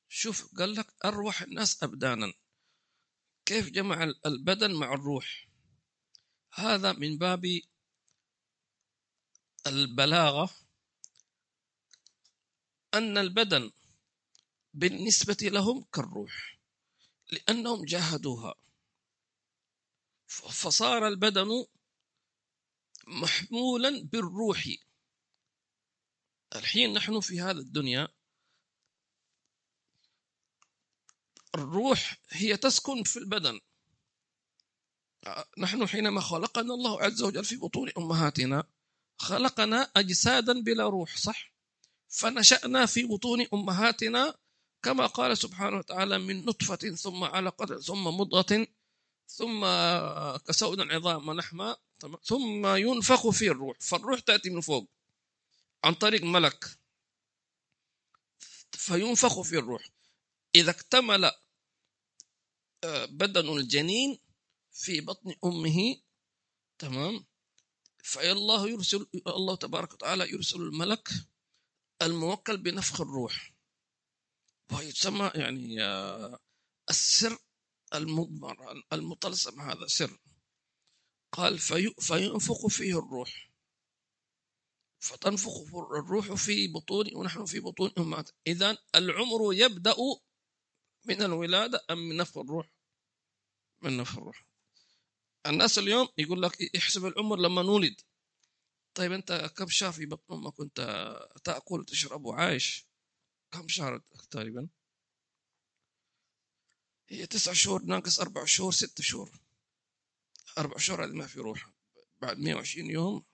[0.08, 2.32] شوف قال لك أروح الناس أبدانا.
[3.44, 5.48] كيف جمع البدن مع الروح؟
[6.54, 7.60] هذا من باب
[9.66, 10.50] البلاغة
[12.94, 13.70] أن البدن
[14.74, 16.58] بالنسبة لهم كالروح
[17.30, 18.54] لأنهم جاهدوها.
[20.32, 21.66] فصار البدن
[23.06, 24.68] محمولا بالروح.
[26.56, 28.08] الحين نحن في هذا الدنيا
[31.54, 33.60] الروح هي تسكن في البدن.
[35.58, 38.64] نحن حينما خلقنا الله عز وجل في بطون أمهاتنا
[39.18, 41.52] خلقنا أجسادا بلا روح صح؟
[42.08, 44.34] فنشأنا في بطون أمهاتنا
[44.82, 48.66] كما قال سبحانه وتعالى من نطفة ثم علقة ثم مضغة
[49.36, 49.66] ثم
[50.36, 51.76] كسود عظام ولحما
[52.22, 54.88] ثم ينفخ فيه الروح فالروح تأتي من فوق
[55.84, 56.78] عن طريق ملك.
[58.72, 59.88] فينفخ فيه الروح.
[60.54, 61.24] إذا اكتمل
[62.84, 64.18] آه، بدن الجنين
[64.72, 65.96] في بطن أمه
[66.78, 67.24] تمام
[68.04, 71.08] فالله يرسل الله تبارك وتعالى يرسل الملك
[72.02, 73.52] الموكل بنفخ الروح.
[74.72, 76.38] وهي تسمى يعني آه،
[76.90, 77.38] السر
[77.94, 80.18] المضمر المطلسم هذا سر.
[81.32, 83.52] قال في فينفخ فيه الروح.
[85.00, 88.30] فتنفخ الروح في بطون ونحن في بطون أمهات.
[88.46, 89.94] إذا العمر يبدأ
[91.04, 92.72] من الولادة أم من نفخ الروح؟
[93.82, 94.46] من نفخ الروح.
[95.46, 98.00] الناس اليوم يقول لك احسب العمر لما نولد.
[98.94, 100.80] طيب أنت كم شهر في بطن أمك كنت
[101.44, 102.86] تأكل وتشرب وعايش؟
[103.50, 104.68] كم شهر تقريبا؟
[107.12, 109.40] هي تسع شهور ناقص أربع شهور ست شهور.
[110.58, 111.70] أربع شهور هذه ما في روح.
[112.22, 113.24] بعد 120 يوم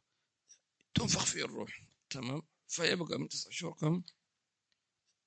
[0.94, 4.02] تنفخ فيه الروح تمام؟ فيبقى من تسع شهور كم؟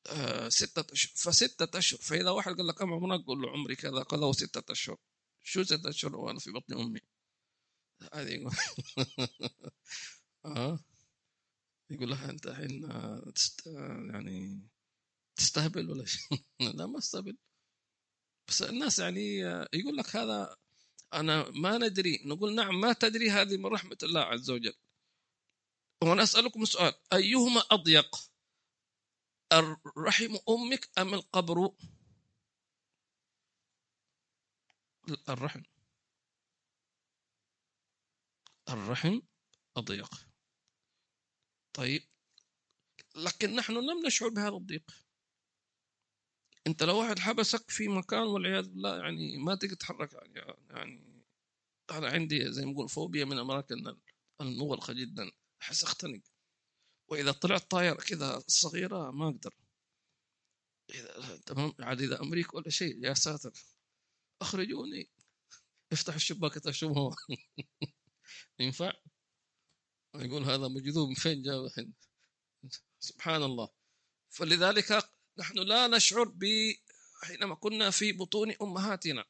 [0.08, 2.00] آه ستة أشهر فستة أشهر.
[2.00, 4.98] فإذا واحد قال لك كم عمرك؟ قول له عمري كذا كذا وستة أشهر.
[5.44, 7.02] شو ستة أشهر؟ وأنا في بطن أمي.
[8.14, 8.54] هذه يقول
[10.46, 10.80] آه.
[11.90, 12.90] يقول لها أنت الحين
[13.34, 13.68] تست...
[14.12, 14.62] يعني
[15.36, 16.44] تستهبل ولا شيء؟
[16.78, 17.38] لا ما أستهبل.
[18.48, 19.38] بس الناس يعني
[19.74, 20.58] يقول لك هذا
[21.14, 24.74] أنا ما ندري نقول نعم ما تدري هذه من رحمة الله عز وجل.
[26.04, 28.16] وأنا أسألكم سؤال أيهما أضيق؟
[29.54, 31.72] الرحم أمك أم القبر؟
[35.30, 35.64] الرحم.
[38.70, 39.22] الرحم
[39.78, 40.28] أضيق.
[41.74, 42.04] طيب
[43.16, 44.92] لكن نحن لم نشعر بهذا الضيق.
[46.68, 50.34] انت لو واحد حبسك في مكان والعياذ بالله يعني ما تقدر تتحرك يعني
[50.70, 51.24] يعني
[51.92, 53.98] أنا عندي زي ما نقول فوبيا من الاماكن
[54.42, 56.22] المغلقه جدا أحس أختنق.
[57.08, 59.54] وإذا طلعت طايره كذا صغيرة ما أقدر.
[60.90, 63.54] إذا تمام؟ عاد إذا أمريكا ولا شيء يا ساتر.
[64.42, 65.10] أخرجوني.
[65.92, 67.16] افتح الشباك تشوفه
[68.60, 68.94] ينفع؟
[70.16, 71.10] يقول هذا مجذوب.
[71.10, 71.68] من فين جاء؟
[73.00, 73.70] سبحان الله.
[74.30, 76.46] فلذلك نحن لا نشعر ب
[77.24, 79.26] حينما كنا في بطون أمهاتنا.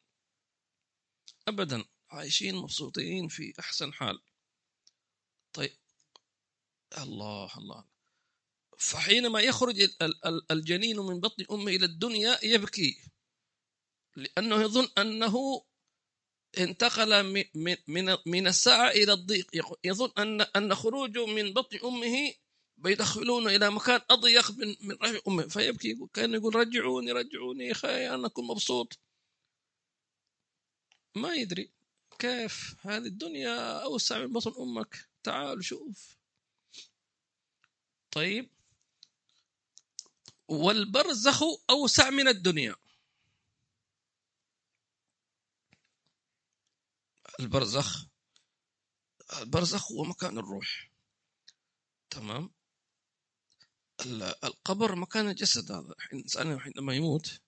[1.47, 4.21] ابدا عايشين مبسوطين في أحسن حال.
[5.53, 5.77] طيب.
[6.97, 7.85] الله الله.
[8.77, 9.89] فحينما يخرج
[10.51, 13.01] الجنين من بطن أمه إلى الدنيا يبكي
[14.15, 15.65] لأنه يظن أنه
[16.57, 19.47] انتقل من من من السعه إلى الضيق.
[19.83, 22.33] يظن أن أن خروجه من بطن أمه
[22.81, 25.47] بيدخلونه إلى مكان أضيق من من رحم أمه.
[25.47, 28.99] فيبكي كان يقول رجعوني رجعوني يا أخي أنا أكون مبسوط.
[31.15, 31.71] ما يدري
[32.19, 35.09] كيف هذه الدنيا أوسع من بطن أمك.
[35.23, 36.17] تعال شوف.
[38.11, 38.49] طيب.
[40.47, 42.75] والبرزخ أوسع من الدنيا.
[47.39, 48.05] البرزخ
[49.41, 50.91] البرزخ هو مكان الروح.
[52.09, 52.60] تمام؟
[54.43, 55.95] القبر مكان الجسد هذا.
[56.13, 57.39] الإنسان حينما يموت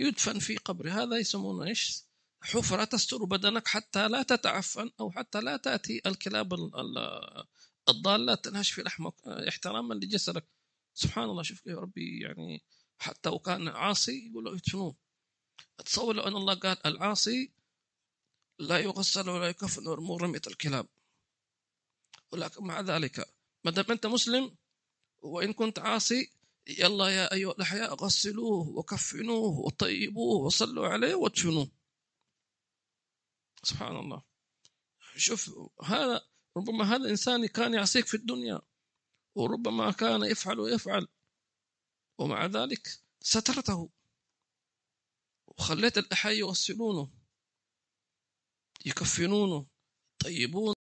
[0.00, 2.02] يدفن في قبر هذا يسمونه إيش؟
[2.42, 6.54] حفرة تستر بدنك حتى لا تتعفن أو حتى لا تأتي الكلاب
[7.88, 10.48] الضالة تنهش في لحمك احتراما لجسدك.
[10.94, 12.64] سبحان الله شوف يا ربي يعني
[12.98, 14.96] حتى وكان عاصي يقول له يدفنوه.
[15.84, 17.52] تصور لو أن الله قال العاصي
[18.58, 20.86] لا يغسل ولا يكفن ويرموا رمية الكلاب.
[22.32, 24.56] ولكن مع ذلك ما دام أنت مسلم
[25.22, 26.32] وإن كنت عاصي
[26.66, 31.70] يلا يا أيها الأحياء غسلوه وكفنوه وطيبوه وصلوا عليه وادفنوه.
[33.62, 34.22] سبحان الله.
[35.16, 35.50] شوف
[35.84, 38.60] هذا ربما هذا الإنسان كان يعصيك في الدنيا
[39.34, 41.08] وربما كان يفعل ويفعل
[42.18, 42.88] ومع ذلك
[43.20, 43.90] سترته.
[45.46, 47.10] وخليت الأحياء يغسلونه
[48.86, 49.66] يكفنونه
[50.14, 50.81] يطيبونه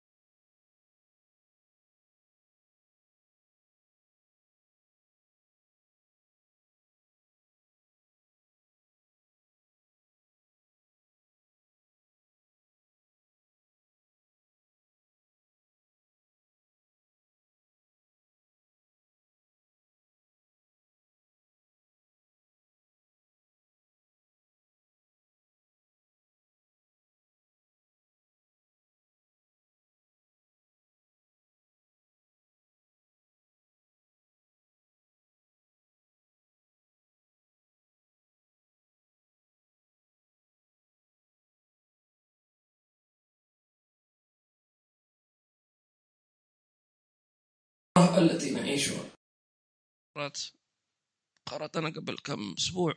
[48.17, 49.13] التي نعيشها.
[51.47, 52.95] قرأت أنا قبل كم أسبوع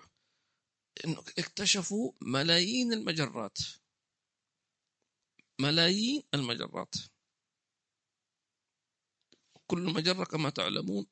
[1.05, 3.57] إنه اكتشفوا ملايين المجرات.
[5.61, 6.95] ملايين المجرات.
[9.67, 11.07] كل مجرة كما تعلمون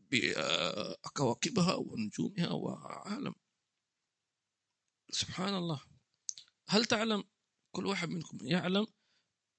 [0.00, 3.34] بكواكبها ونجومها وعالم.
[5.10, 5.84] سبحان الله.
[6.68, 7.24] هل تعلم؟
[7.70, 8.86] كل واحد منكم يعلم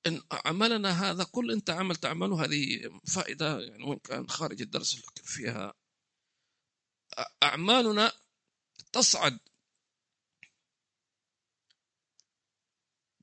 [0.07, 5.23] إن عملنا هذا كل أنت عمل تعمله هذه فائدة يعني وإن كان خارج الدرس لكن
[5.23, 5.73] فيها.
[7.43, 8.11] أعمالنا
[8.91, 9.39] تصعد.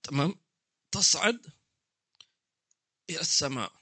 [0.02, 0.34] تمام؟
[0.92, 1.46] تصعد
[3.10, 3.72] إلى السماء.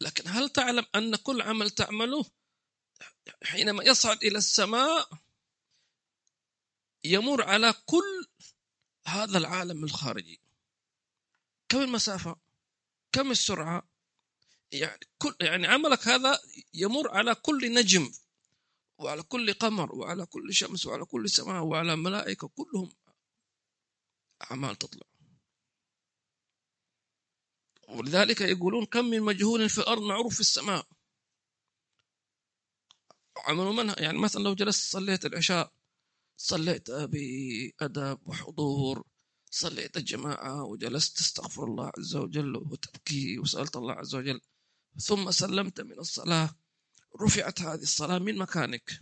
[0.00, 2.24] لكن هل تعلم أن كل عمل تعمله
[3.44, 5.08] حينما يصعد إلى السماء
[7.04, 8.26] يمر على كل
[9.06, 10.45] هذا العالم الخارجي؟
[11.68, 12.36] كم المسافة؟
[13.12, 13.88] كم السرعة؟
[14.72, 16.38] يعني كل يعني عملك هذا
[16.74, 18.12] يمر على كل نجم
[18.98, 22.92] وعلى كل قمر وعلى كل شمس وعلى كل سماء وعلى ملائكة كلهم
[24.50, 25.06] أعمال تطلع.
[27.88, 30.86] ولذلك يقولون كم من مجهول في الأرض معروف في السماء.
[33.36, 35.72] عملوا منها يعني مثلا لو جلست صليت العشاء
[36.36, 39.04] صليت بأدب وحضور
[39.56, 44.40] صليت الجماعة وجلست تستغفر الله عز وجل وتبكي وسألت الله عز وجل.
[44.98, 46.56] ثم سلمت من الصلاة.
[47.20, 49.00] رفعت هذه الصلاة من مكانك.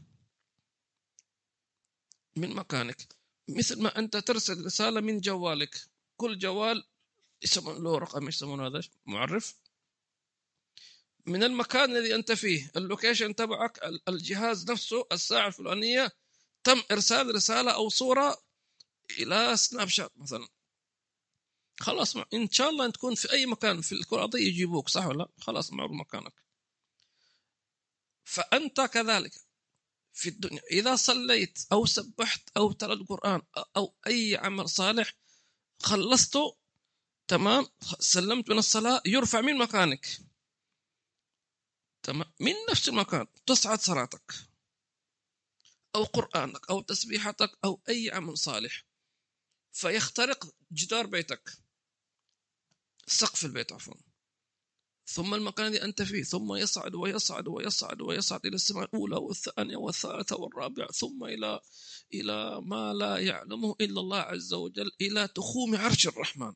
[2.36, 3.16] من مكانك.
[3.48, 5.88] مثل ما أنت ترسل رسالة من جوالك.
[6.16, 6.84] كل جوال
[7.42, 9.54] يسمون له رقم يسمون هذا معرف؟
[11.26, 12.70] من المكان الذي أنت فيه.
[12.76, 16.12] اللوكيشن تبعك الجهاز نفسه الساعة الفلانية
[16.64, 18.44] تم إرسال رسالة أو صورة
[19.10, 20.48] إلى سناب شات مثلا.
[21.80, 25.72] خلاص إن شاء الله تكون في أي مكان في الكرة الأرضية يجيبوك صح ولا خلاص
[25.72, 26.44] معروف مكانك.
[28.24, 29.34] فأنت كذلك
[30.12, 33.42] في الدنيا إذا صليت أو سبحت أو تلت القرآن
[33.76, 35.14] أو أي عمل صالح
[35.82, 36.56] خلصته
[37.28, 37.66] تمام؟
[38.00, 40.06] سلمت من الصلاة يرفع من مكانك.
[42.02, 44.34] تمام؟ من نفس المكان تصعد صلاتك
[45.94, 48.84] أو قرآنك أو تسبيحتك أو أي عمل صالح.
[49.74, 51.50] فيخترق جدار بيتك.
[53.06, 53.94] سقف البيت عفوا.
[55.06, 60.36] ثم المكان الذي أنت فيه ثم يصعد ويصعد ويصعد ويصعد إلى السماء الأولى والثانية والثالثة
[60.36, 61.60] والرابعة ثم إلى
[62.14, 66.52] إلى ما لا يعلمه إلا الله عز وجل إلى تخوم عرش الرحمن.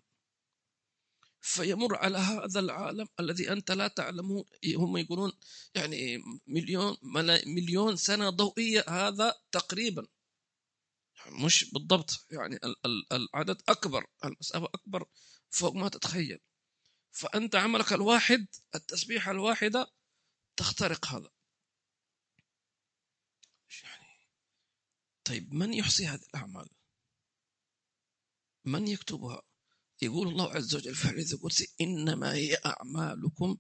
[1.41, 4.45] فيمر على هذا العالم الذي أنت لا تعلمه.
[4.77, 5.33] هم يقولون
[5.75, 6.97] يعني مليون
[7.47, 10.07] مليون سنة ضوئية هذا تقريبا.
[11.31, 12.27] مش بالضبط.
[12.31, 12.59] يعني
[13.13, 15.05] العدد أكبر المسافة أكبر
[15.51, 16.39] فوق ما تتخيل.
[17.11, 19.93] فأنت عملك الواحد التسبيحة الواحدة
[20.57, 21.31] تخترق هذا.
[23.83, 24.29] يعني؟
[25.25, 26.69] طيب من يحصي هذه الأعمال؟
[28.65, 29.43] من يكتبها؟
[30.03, 33.57] يقول الله عز وجل في الحديث القدسي إنما هي أعمالكم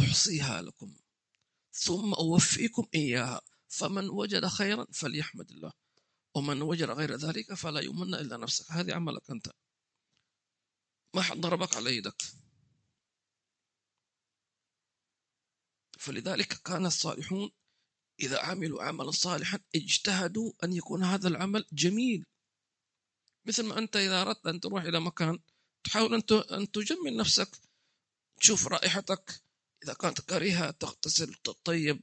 [0.00, 0.96] أحصيها لكم
[1.72, 3.40] ثم أوفيكم إياها.
[3.68, 5.72] فمن وجد خيرا فليحمد الله.
[6.38, 8.72] ومن وجد غير ذلك فلا يمن إلا نفسك.
[8.72, 9.48] هذه عملك أنت.
[11.14, 12.22] ما حد ضربك على يدك.
[15.98, 17.50] فلذلك كان الصالحون
[18.20, 22.26] إذا عملوا عملا صالحا اجتهدوا أن يكون هذا العمل جميل.
[23.46, 25.38] مثل ما أنت إذا أردت أن تروح إلى مكان
[25.84, 26.14] تحاول
[26.52, 27.50] أن تجمل نفسك.
[28.40, 29.42] تشوف رائحتك.
[29.84, 32.02] إذا كانت كريهة تغتسل تطيب.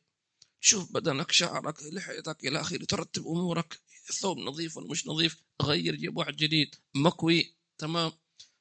[0.61, 3.81] تشوف بدنك شعرك لحيتك إلى آخره ترتب أمورك.
[4.11, 8.11] ثوب نظيف ولا مش نظيف غير جيب واحد جديد مكوي تمام.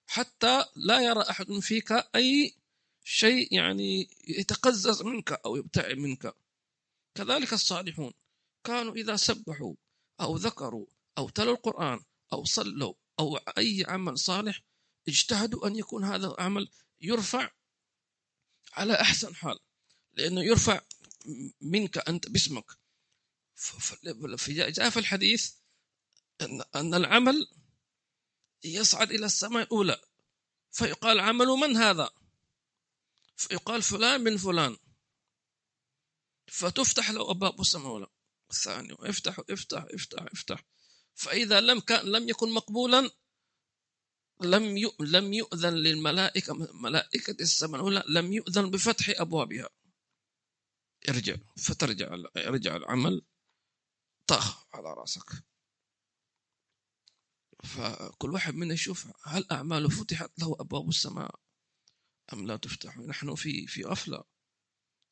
[0.07, 2.55] حتى لا يرى أحد فيك أي
[3.05, 6.35] شيء يعني يتقزز منك أو يبتعد منك.
[7.15, 8.13] كذلك الصالحون
[8.65, 9.75] كانوا إذا سبحوا
[10.21, 10.87] أو ذكروا
[11.19, 12.01] أو تلوا القرآن
[12.33, 14.61] أو صلوا أو أي عمل صالح
[15.09, 16.69] اجتهدوا أن يكون هذا العمل
[17.01, 17.51] يرفع
[18.73, 19.59] على أحسن حال.
[20.13, 20.81] لأنه يرفع
[21.61, 22.84] منك أنت باسمك.
[24.71, 25.53] جاء في الحديث
[26.41, 27.49] أن أن العمل
[28.65, 30.01] يصعد إلى السماء الأولى.
[30.73, 32.11] فيقال عمل من هذا؟
[33.37, 34.77] فيقال فلان من فلان.
[36.47, 38.07] فتفتح له أبواب السماء الأولى.
[38.51, 40.65] الثانية افتح افتح افتح افتح.
[41.15, 43.11] فإذا لم كان لم يكن مقبولا
[44.41, 49.69] لم لم يؤذن للملائكة ملائكة السماء الأولى لم يؤذن بفتح أبوابها.
[51.09, 53.23] ارجع فترجع يرجع العمل.
[54.27, 55.45] طخ على راسك.
[57.65, 61.41] فكل واحد منا يشوف هل أعماله فتحت له أبواب السماء
[62.33, 62.99] أم لا تفتح.
[62.99, 64.25] نحن في في غفلة.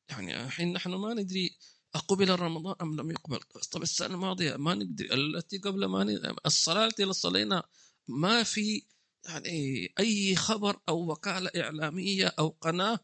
[0.09, 1.57] يعني الحين نحن ما ندري
[1.95, 3.39] أقبل رمضان أم لم يقبل.
[3.71, 5.13] طب السنة الماضية ما ندري.
[5.13, 7.63] التي قبل ما ندري الصلاة التي صلينا
[8.07, 8.85] ما في
[9.25, 12.99] يعني أي خبر أو وكالة إعلامية أو قناة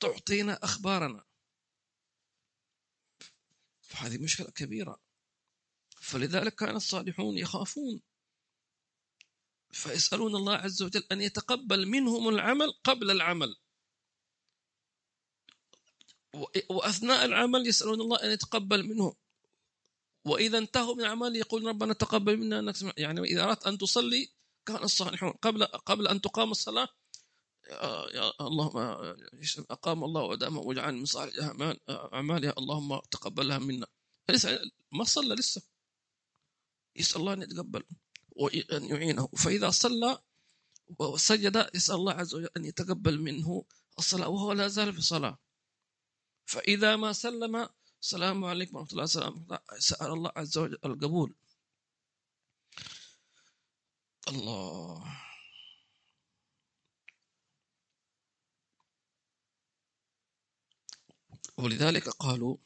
[0.00, 1.24] تعطينا أخبارنا.
[3.80, 5.07] فهذه مشكلة كبيرة.
[6.00, 8.00] فلذلك كان الصالحون يخافون.
[9.70, 13.56] فيسألون الله عز وجل أن يتقبل منهم العمل قبل العمل.
[16.70, 19.14] وأثناء العمل يسألون الله أن يتقبل منهم.
[20.24, 24.32] وإذا انتهوا من العمل يقول ربنا تقبل منا يعني إذا أردت أن تصلي
[24.66, 25.30] كان الصالحون.
[25.30, 26.88] قبل قبل أن تقام الصلاة
[28.14, 28.78] يا اللهم
[29.70, 31.52] أقام الله ودام وجعل من صالح
[31.90, 33.86] أعمالها اللهم تقبلها منا.
[34.92, 35.62] ما صلى لسه.
[36.98, 37.84] يسأل الله أن يتقبل
[38.30, 39.26] وأن يعينه.
[39.26, 40.18] فإذا صلى
[40.98, 43.64] وسجد يسأل الله عز وجل أن يتقبل منه
[43.98, 45.38] الصلاة وهو لا زال في صلاة.
[46.46, 47.68] فإذا ما سلم
[48.02, 49.78] السلام عليكم ورحمة الله وبركاته.
[49.78, 51.34] سأل الله عز وجل القبول.
[54.28, 55.04] الله.
[61.58, 62.56] ولذلك قالوا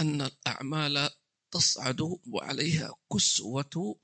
[0.00, 1.10] أن الأعمال
[1.50, 3.96] تصعد وعليها كسوة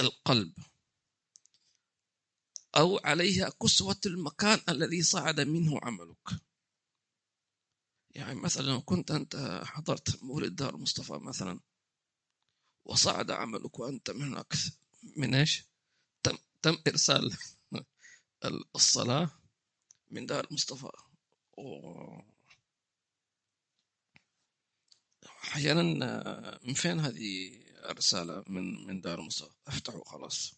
[0.00, 0.52] القلب
[2.76, 6.28] أو عليها كسوة المكان الذي صعد منه عملك.
[8.10, 11.60] يعني مثلا لو كنت أنت حضرت مولد دار مصطفى مثلا
[12.84, 14.54] وصعد عملك وأنت من هناك
[15.16, 15.64] من إيش؟
[16.22, 17.36] تم, تم إرسال
[18.76, 19.30] الصلاة
[20.10, 20.90] من دار مصطفى.
[25.48, 25.82] أحيانا
[26.64, 30.54] من فين هذه الرسالة؟ من من دار مصطفى افتحوا خلاص.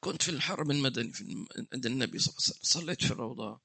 [0.00, 2.62] كنت في الحرم المدني في عند النبي صلى الله عليه وسلم.
[2.62, 3.60] صليت في الروضة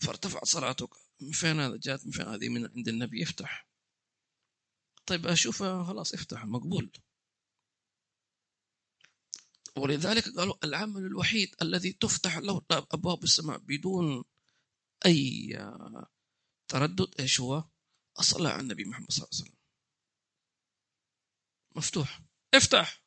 [0.00, 0.90] فارتفعت صلاتك.
[1.20, 3.22] من فين هذا؟ جات من فين هذه؟ من عند النبي.
[3.22, 3.68] افتح.
[5.06, 6.44] طيب اشوفها خلاص افتح.
[6.44, 6.90] مقبول.
[9.76, 14.24] ولذلك قالوا العمل الوحيد الذي تفتح له أبواب السماء بدون
[15.06, 15.48] أي
[16.68, 17.64] تردد إيش هو؟
[18.18, 19.58] الصلاة على النبي محمد صلى الله عليه وسلم.
[21.76, 22.20] مفتوح.
[22.54, 23.02] افتح.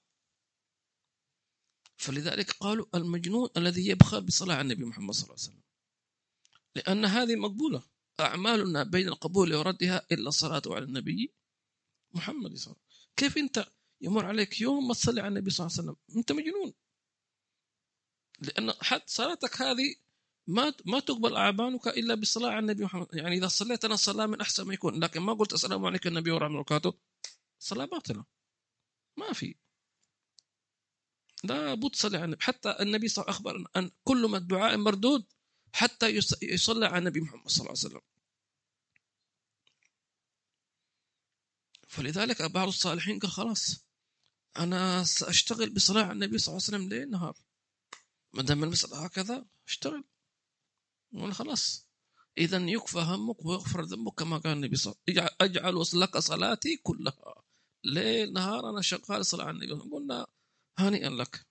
[1.97, 5.61] فلذلك قالوا المجنون الذي يبخل بصلاة على النبي محمد صلى الله عليه وسلم.
[6.75, 7.83] لأن هذه مقبولة.
[8.19, 11.33] أعمالنا بين القبول وردها إلا الصلاة على النبي
[12.11, 13.11] محمد صلى الله عليه وسلم.
[13.15, 16.73] كيف أنت يمر عليك يوم ما تصلي على النبي صلى الله عليه وسلم؟ أنت مجنون.
[18.39, 19.95] لأن حتى صلاتك هذه
[20.47, 23.07] ما ما تقبل أعمالك إلا بالصلاه على النبي محمد.
[23.13, 25.03] يعني إذا صليت أنا الصلاه من أحسن ما يكون.
[25.03, 26.93] لكن ما قلت السلام عليكم النبي ورحمة وبركاته
[27.59, 28.25] الصلاه باطلة.
[29.17, 29.55] ما في.
[31.43, 32.43] لا بد تصلي على النبي.
[32.43, 35.25] حتى النبي صلى الله عليه اخبر أن كل ما الدعاء مردود
[35.73, 36.07] حتى
[36.41, 38.01] يصلى على النبي محمد صلى الله عليه وسلم.
[41.87, 43.85] فلذلك بعض الصالحين قال خلاص
[44.57, 47.37] أنا سأشتغل بصلاة على النبي صلى الله عليه وسلم ليل نهار.
[48.33, 50.03] ما دام المسألة هكذا أشتغل.
[51.31, 51.87] خلاص.
[52.37, 55.35] إذا يكفى همك ويغفر ذنبك كما قال النبي صلى الله عليه وسلم.
[55.41, 57.43] اجعل لك صلاتي كلها.
[57.83, 59.73] ليل نهار أنا شغال صلاة على النبي.
[59.73, 60.27] قلنا
[60.79, 61.45] هانئا لك.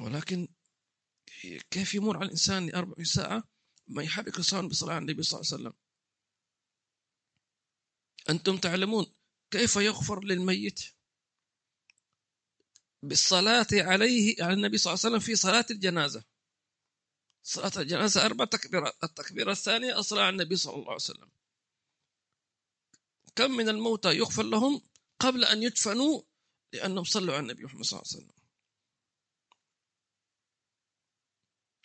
[0.00, 0.48] ولكن
[1.70, 3.44] كيف يمر على الإنسان 40 ساعة
[3.88, 5.74] ما يحرك لسانه بصلاة على النبي صلى الله عليه وسلم؟
[8.30, 9.06] أنتم تعلمون
[9.50, 10.80] كيف يغفر للميت؟
[13.02, 16.24] بالصلاة عليه على النبي صلى الله عليه وسلم في صلاة الجنازة.
[17.42, 21.30] صلاة الجنازة أربع تكبيرات التكبيرة الثانية على النبي صلى الله عليه وسلم.
[23.36, 24.82] كم من الموتى يغفر لهم
[25.18, 26.22] قبل أن يدفنوا
[26.72, 28.38] لأنهم صلوا على النبي محمد صلى الله عليه وسلم.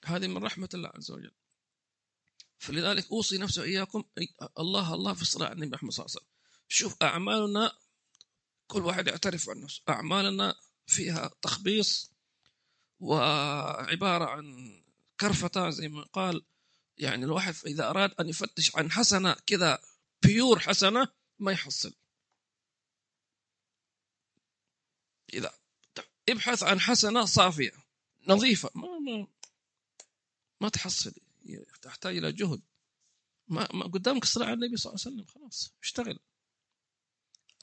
[0.05, 1.31] هذه من رحمة الله عز وجل.
[2.59, 4.03] فلذلك أوصي نفسي وإياكم
[4.59, 6.33] الله الله في الصلاة على النبي محمد صلى الله عليه وسلم.
[6.67, 7.77] شوف أعمالنا
[8.67, 9.81] كل واحد يعترف عن نفسه.
[9.89, 10.55] أعمالنا
[10.87, 12.11] فيها تخبيص
[12.99, 14.82] وعبارة عن
[15.23, 16.45] كرفتة زي ما قال
[16.97, 19.79] يعني الواحد إذا أراد أن يفتش عن حسنة كذا
[20.23, 21.07] بيور حسنة
[21.39, 21.93] ما يحصل.
[25.33, 25.53] إذا
[26.29, 27.71] ابحث عن حسنة صافية
[28.27, 29.27] نظيفة ما ما
[30.61, 31.13] ما تحصل
[31.81, 32.61] تحتاج إلى جهد.
[33.47, 36.19] ما, ما قدامك الصلاة على النبي صلى الله عليه وسلم خلاص اشتغل.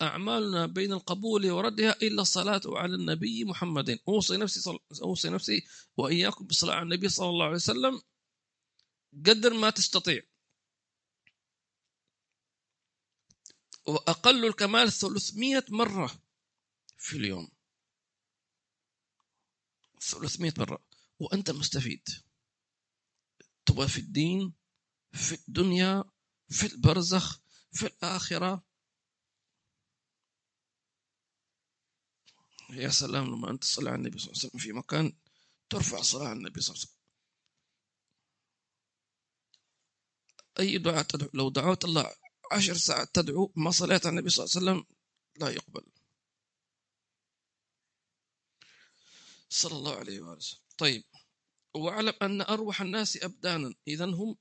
[0.03, 4.01] أعمالنا بين القبول وردها إلا الصلاة على النبي محمد.
[4.09, 4.79] أوصي نفسي صل...
[5.03, 8.03] أوصي نفسي وإياكم بالصلاة على النبي صلى الله عليه وسلم
[9.27, 10.23] قدر ما تستطيع.
[13.87, 16.23] وأقل الكمال 300 مرة
[16.99, 17.51] في اليوم.
[20.01, 20.85] 300 مرة.
[21.19, 22.09] وأنت مستفيد.
[23.67, 24.55] تبغى في الدين
[25.13, 26.05] في الدنيا
[26.49, 27.41] في البرزخ
[27.73, 28.70] في الآخرة.
[32.73, 35.13] يا سلام لما أنت تصلي على النبي صلى الله عليه وسلم في مكان
[35.71, 37.01] ترفع صلاة على النبي صلى الله عليه وسلم.
[40.61, 42.15] أي دعاء تدعو؟ لو دعوت الله
[42.53, 44.97] عشر ساعات تدعو ما صليت على النبي صلى الله عليه وسلم
[45.37, 45.87] لا يقبل.
[49.49, 50.61] صلى الله عليه وآله وسلم.
[50.79, 51.05] طيب
[51.75, 53.75] واعلم أن أروح الناس أبدانا.
[53.89, 54.37] إذا هم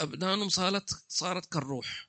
[0.00, 2.08] أبدانهم صارت صارت كالروح.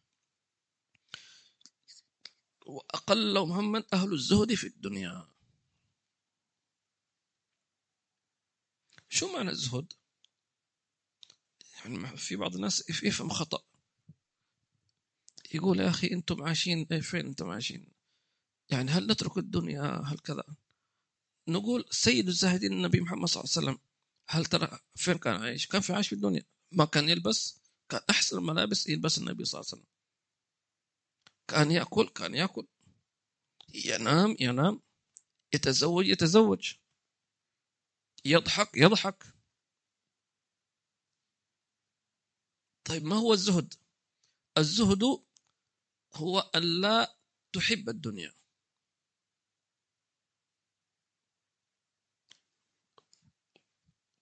[2.66, 5.33] وأقلهم هما أهل الزهد في الدنيا.
[9.14, 9.94] شو معنى الزهد؟
[11.76, 13.64] يعني في بعض الناس يفهم خطأ.
[15.54, 17.92] يقول يا أخي أنتم عايشين إيه، فين أنتم عايشين؟
[18.70, 20.44] يعني هل نترك الدنيا هل كذا
[21.48, 23.80] نقول سيد الزاهدين النبي محمد صلى الله عليه وسلم
[24.28, 26.44] هل ترى فين كان عايش؟ كان في عايش في الدنيا.
[26.72, 27.60] ما كان يلبس
[27.90, 29.94] كان أحسن الملابس يلبس النبي صلى الله عليه وسلم.
[31.48, 32.68] كان يأكل كان يأكل.
[33.74, 34.82] ينام ينام.
[35.54, 36.74] يتزوج يتزوج.
[38.26, 39.24] يضحك يضحك.
[42.86, 43.74] طيب ما هو الزهد؟
[44.58, 45.04] الزهد
[46.16, 47.18] هو أن لا
[47.54, 48.34] تحب الدنيا.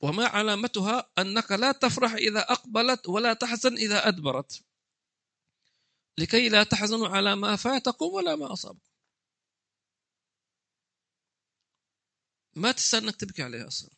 [0.03, 4.63] وما علامتها أنك لا تفرح إذا أقبلت ولا تحزن إذا أدبرت.
[6.17, 8.90] لكي لا تحزنوا على ما فاتكم ولا ما أصابكم.
[12.55, 13.89] ما تستاهل إنك تبكي عليها أصلا.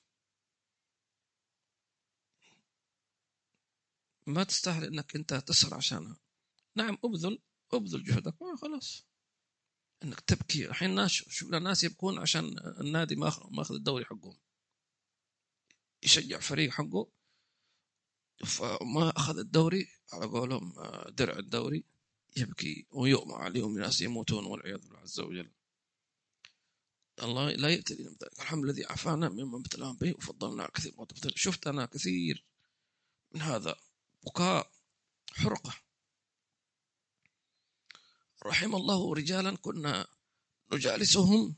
[4.27, 6.19] ما تستاهل إنك أنت تسهر عشانها.
[6.75, 7.39] نعم أبذل
[7.73, 9.05] أبذل جهدك خلاص
[10.03, 10.65] إنك تبكي.
[10.65, 14.37] الحين ناس شوف ناس يبكون عشان النادي ما ماخذ الدوري حقهم
[16.03, 17.11] يشجع فريق حقه.
[18.45, 21.83] فما أخذ الدوري على قولهم آه، درع الدوري
[22.37, 25.51] يبكي ويؤمر عليهم ناس يموتون والعياذ بالله عز وجل.
[27.21, 30.93] الله لا يأتي لنا ذلك الحمد الذي عافانا مما ابتلاهم به وفضلنا كثير
[31.35, 32.45] شفت أنا كثير
[33.31, 33.75] من هذا
[34.25, 34.71] بكاء
[35.33, 35.75] حرقة.
[38.45, 40.07] رحم الله رجالا كنا
[40.73, 41.55] نجالسهم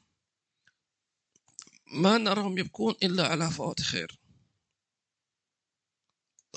[1.88, 4.20] ما نراهم يبكون إلا على فوات خير.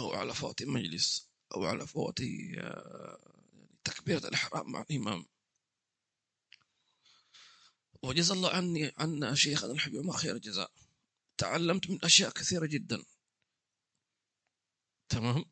[0.01, 2.21] أو على فوات مجلس أو على فوات
[2.59, 3.19] آه،
[3.85, 5.27] تكبيرة الإحرام مع الإمام.
[8.03, 10.71] وجزا الله عني عنا شيخنا الحبيب ما خير الجزاء.
[11.39, 13.03] تعلمت من أشياء كثيرة جدا.
[15.09, 15.45] تمام؟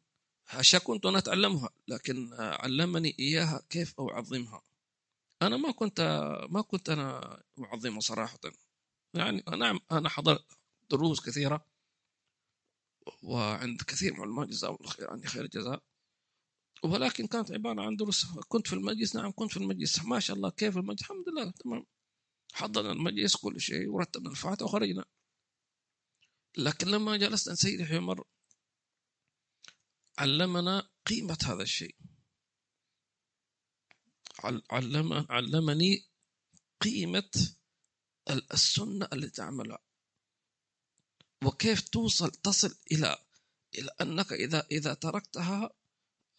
[0.49, 4.63] أشياء كنت أنا أتعلمها لكن علمني إياها كيف أعظمها.
[5.43, 6.01] أنا ما كنت
[6.51, 8.39] ما كنت أنا أعظمها صراحة.
[9.15, 10.45] يعني نعم أنا حضرت
[10.91, 11.67] دروس كثيرة
[13.23, 15.83] وعند كثير من العلماء جزاهم خير عني خير الجزاء.
[16.83, 20.05] ولكن كانت عبارة عن دروس كنت في المجلس نعم كنت في المجلس.
[20.05, 21.87] ما شاء الله كيف المجلس؟ الحمد لله تمام.
[22.57, 25.05] حضرنا المجلس كل شيء ورتبنا الفاتحة وخرجنا.
[26.59, 28.25] لكن لما جلسنا سيدي عمر
[30.19, 31.97] علمنا قيمة هذا الشيء.
[34.71, 36.07] علم علمني
[36.81, 37.31] قيمة
[38.31, 39.79] السنة التي تعملها.
[41.45, 43.25] وكيف توصل تصل إلى
[43.75, 45.71] إلى أنك إذا إذا تركتها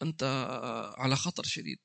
[0.02, 0.22] أنت
[0.98, 1.78] على خطر شديد.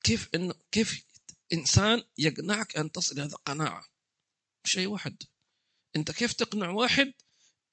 [0.00, 1.07] كيف إنه كيف
[1.52, 3.84] إنسان يقنعك أن تصل هذا قناعة
[4.64, 5.22] شيء واحد.
[5.96, 7.12] أنت كيف تقنع واحد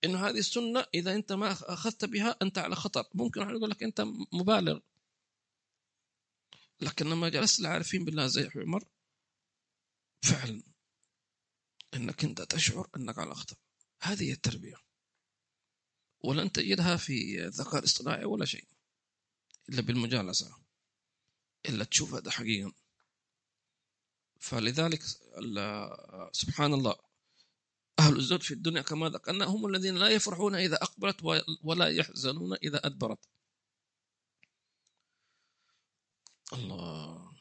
[0.03, 4.01] انه هذه السنة إذا أنت ما أخذت بها أنت على خطر؟ ممكن يقول لك أنت
[4.33, 4.79] مبالغ.
[6.81, 8.83] لكن لما جلست العارفين بالله زي عمر
[10.23, 10.63] فعلا
[11.93, 13.55] إنك أنت تشعر أنك على خطر.
[14.01, 14.75] هذه التربية.
[16.19, 18.67] ولن تجدها في الذكاء الاصطناعي ولا شيء
[19.69, 20.57] إلا بالمجالسة.
[21.65, 22.73] إلا تشوف هذا حقيقه
[24.45, 25.03] فلذلك
[26.31, 26.95] سبحان الله
[27.99, 31.17] أهل الزهد في الدنيا كما ذكرنا هم الذين لا يفرحون إذا أقبلت
[31.63, 33.19] ولا يحزنون إذا أدبرت.
[36.53, 37.31] الله.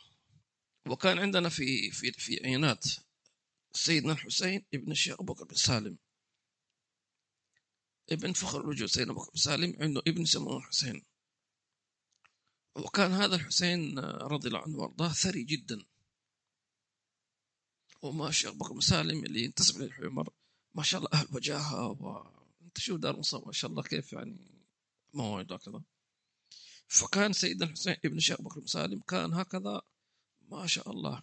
[0.87, 2.85] وكان عندنا في في في عينات
[3.73, 5.99] سيدنا الحسين ابن الشيخ أبو بكر بن سالم.
[8.11, 11.05] ابن فخر الوجود سيدنا أبو بكر بن سالم عنده ابن يسمونه الحسين.
[12.77, 15.85] وكان هذا الحسين رضي الله عنه وأرضاه ثري جدا.
[18.05, 20.29] وما بكر بن سالم اللي ينتسب للحمر.
[20.75, 22.27] ما شاء الله أهل وجاهة و
[22.63, 24.37] أنت شوف دار مصطفى ما شاء الله كيف يعني؟
[25.15, 25.83] موعد وكذا
[26.89, 29.83] فكان سيدنا الحسين ابن الشيخ بكر بن سالم كان هكذا.
[30.49, 31.23] ما شاء الله.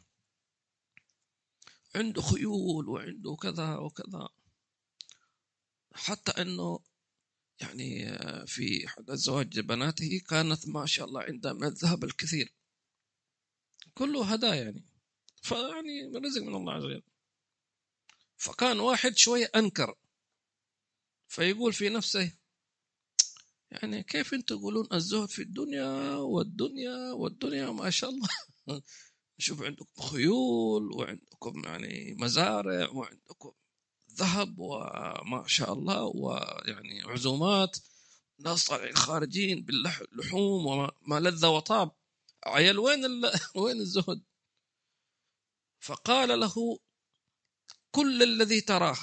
[1.96, 4.30] عنده خيول وعنده كذا وكذا.
[5.94, 6.80] حتى إنه
[7.62, 8.18] يعني
[8.48, 12.54] في زواج بناته كانت ما شاء الله عندها من الذهب الكثير.
[13.94, 14.91] كله هدايا يعني.
[15.42, 17.04] فيعني رزق من الله عز وجل.
[18.38, 19.96] فكان واحد شوية أنكر.
[21.28, 22.32] فيقول في نفسه
[23.72, 28.28] يعني كيف أنتم تقولون الزهد في الدنيا والدنيا والدنيا ما شاء الله؟
[29.38, 33.52] شوف عندكم خيول وعندكم يعني مزارع وعندكم
[34.14, 37.78] ذهب وما شاء الله ويعني عزومات.
[38.40, 41.92] ناس طالعين خارجين باللحوم وما لذ وطاب.
[42.46, 43.00] عيال وين
[43.56, 44.22] وين الزهد؟
[45.82, 46.80] فقال له
[47.92, 48.98] كل الذي تراه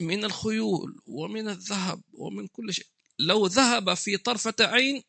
[0.00, 2.86] من الخيول ومن الذهب ومن كل شيء
[3.18, 5.02] لو ذهب في طرفة عين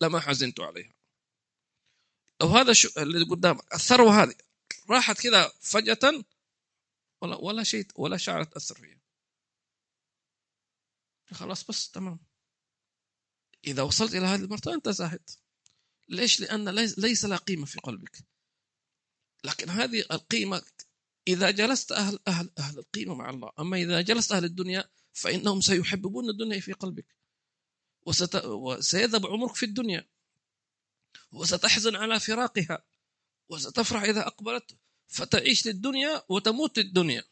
[0.00, 0.94] لما حزنت عليها.
[2.40, 4.34] لو هذا شو اللي قدامك الثروة هذه
[4.90, 6.24] راحت كذا فجأة
[7.20, 9.00] ولا ولا شيء ولا شعر تأثر فيها.
[11.32, 12.18] خلاص بس تمام.
[13.64, 15.30] إذا وصلت إلى هذه المرتبة أنت زاهد.
[16.08, 18.24] ليش؟ لأن ليس لها قيمة في قلبك.
[19.44, 20.62] لكن هذه القيمة
[21.28, 23.52] إذا جلست أهل أهل أهل القيمة مع الله.
[23.58, 27.06] أما إذا جلست أهل الدنيا فإنهم سيحببون الدنيا في قلبك.
[28.02, 28.44] وست...
[28.44, 30.08] وسيذهب عمرك في الدنيا.
[31.32, 32.84] وستحزن على فراقها.
[33.48, 34.76] وستفرح إذا أقبلت.
[35.08, 37.24] فتعيش للدنيا وتموت للدنيا.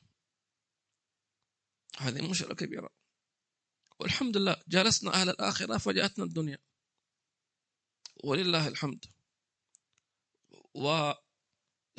[1.98, 2.90] هذه مشكلة كبيرة.
[3.98, 6.58] والحمد لله جلسنا أهل الآخرة فجاءتنا الدنيا.
[8.24, 9.04] ولله الحمد.
[10.74, 11.12] و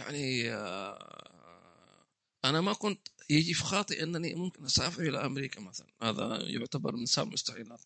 [0.01, 2.05] يعني آه،
[2.45, 5.87] أنا ما كنت يجي في خاطري أنني ممكن أسافر إلى أمريكا مثلا.
[6.01, 7.81] هذا يعتبر من سام المستحيلات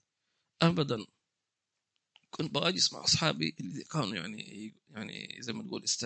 [0.61, 1.05] أبدا
[2.30, 6.05] كنت بأجلس مع أصحابي اللي كانوا يعني يعني زي ما تقول است...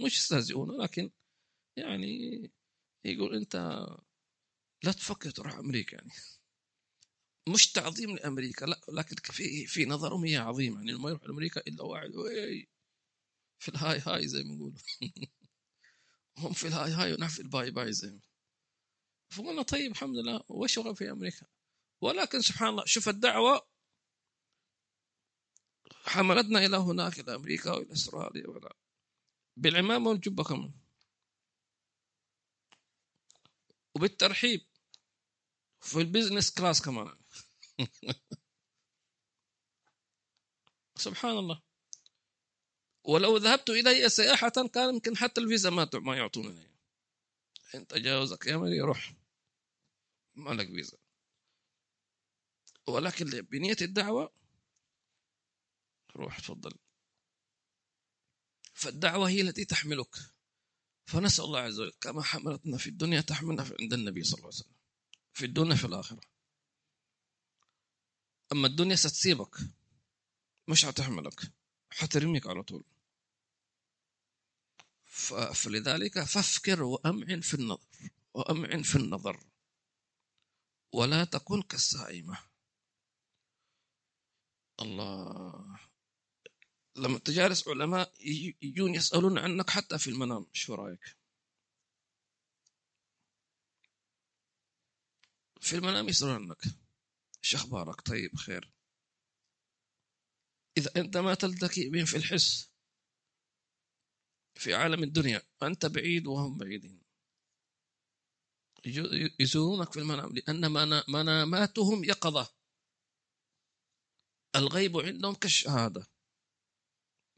[0.00, 1.10] مش يستهزئون ولكن
[1.76, 2.50] يعني
[3.04, 3.56] يقول أنت
[4.84, 6.12] لا تفكر تروح أمريكا يعني.
[7.48, 10.98] مش تعظيم لأمريكا لا لكن في في نظرهم هي عظيمة يعني.
[10.98, 12.10] ما يروح أمريكا إلا واحد
[13.60, 14.78] في ال high high زي ما يقولوا.
[16.38, 18.20] هم في ال high high ونحن في ال bye bye زي ما.
[19.30, 21.46] فقلنا طيب الحمد لله وش في أمريكا؟
[22.00, 23.66] ولكن سبحان الله شوف الدعوة
[26.04, 28.76] حملتنا إلى هناك إلى أمريكا وإلى أستراليا ولا
[29.56, 30.72] بالعمامة والجبة كمان.
[33.94, 34.66] وبالترحيب
[35.80, 37.18] في ال business class كمان.
[40.96, 41.69] سبحان الله.
[43.04, 46.70] ولو ذهبت إلي سياحة كان يمكن حتى الفيزا ما ما يعطونني
[47.74, 49.14] أنت جاوزك يا مري روح.
[50.34, 50.98] ما لك فيزا.
[52.86, 54.32] ولكن بنية الدعوة
[56.16, 56.74] روح تفضل.
[58.74, 60.16] فالدعوة هي التي تحملك.
[61.06, 64.74] فنسأل الله عز وجل كما حملتنا في الدنيا تحملنا عند النبي صلى الله عليه وسلم.
[65.32, 66.20] في الدنيا في الآخرة.
[68.52, 69.56] أما الدنيا ستسيبك.
[70.68, 71.52] مش هتحملك.
[71.90, 72.84] حترميك على طول.
[75.54, 77.80] فلذلك فافكر وأمعن في النظر
[78.34, 79.40] وأمعن في النظر.
[80.92, 82.38] ولا تكن كالسائمة.
[84.80, 85.78] الله.
[86.96, 88.12] لما تجالس علماء
[88.62, 91.16] يجون يسألون عنك حتى في المنام شو رأيك؟
[95.60, 96.64] في المنام يسألون عنك.
[97.44, 98.70] إيش أخبارك؟ طيب خير.
[100.80, 102.70] إذا أنت ما تلتقي بهم في الحس
[104.54, 107.02] في عالم الدنيا انت بعيد وهم بعيدين.
[109.40, 110.72] يزورونك في المنام لأن
[111.08, 112.54] مناماتهم يقظة.
[114.56, 116.06] الغيب عندهم كالشهادة.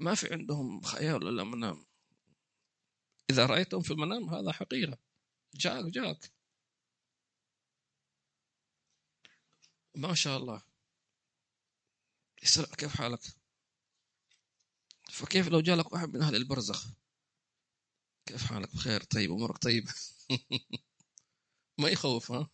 [0.00, 1.86] ما في عندهم خيال ولا منام.
[3.30, 4.98] إذا رأيتهم في المنام هذا حقيقة
[5.54, 6.32] جاك جاك.
[9.94, 10.71] ما شاء الله.
[12.42, 13.20] يسأل كيف حالك؟
[15.10, 16.88] فكيف لو جالك واحد من أهل البرزخ؟
[18.26, 19.88] كيف حالك؟ بخير طيب أمورك طيب
[21.80, 22.50] ما يخوف ها؟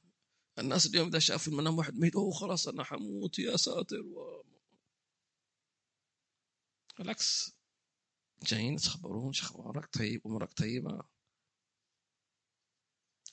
[0.59, 4.45] الناس اليوم إذا شاف المنام واحد ميت أوه خلاص أنا حموت يا ساتر و...
[6.99, 7.59] بالعكس
[8.43, 11.03] جايين يتخبرون شو أخبارك؟ طيب أمورك طيبة؟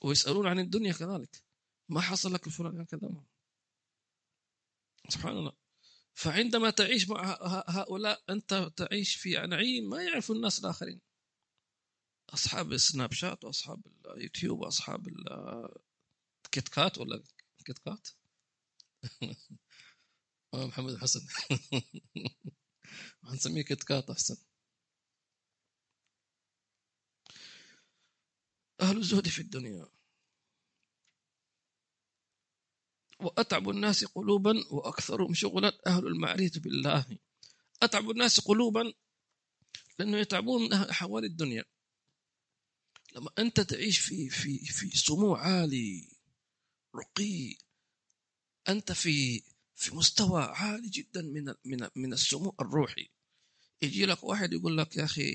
[0.03, 1.43] ويسألون عن الدنيا كذلك.
[1.89, 3.23] ما حصل لك الفلان كذا؟
[5.09, 5.64] سبحان الله.
[6.16, 7.38] فعندما تعيش مع
[7.68, 11.01] هؤلاء أنت تعيش في نعيم ما يعرف الناس الآخرين.
[12.30, 17.24] أصحاب السناب شات وأصحاب اليوتيوب وأصحاب الكيت كات ولا
[17.66, 18.07] كيت كات؟
[20.53, 21.20] آه، محمد حسن.
[23.24, 24.38] هنسميه كيت كات أحسن.
[28.82, 29.94] أهل الزهد في الدنيا.
[33.20, 37.05] وأتعب الناس قلوبا وأكثرهم شغلا أهل المعرفة بالله.
[37.84, 38.93] أتعب الناس قلوبا
[39.99, 41.63] لأنه يتعبون من أحوال الدنيا.
[43.16, 46.07] لما أنت تعيش في في في سمو عالي
[46.95, 47.55] رقي
[48.70, 49.43] أنت في
[49.76, 53.09] في مستوى عالي جدا من من من السمو الروحي.
[53.82, 55.32] يجي لك واحد يقول لك يا أخي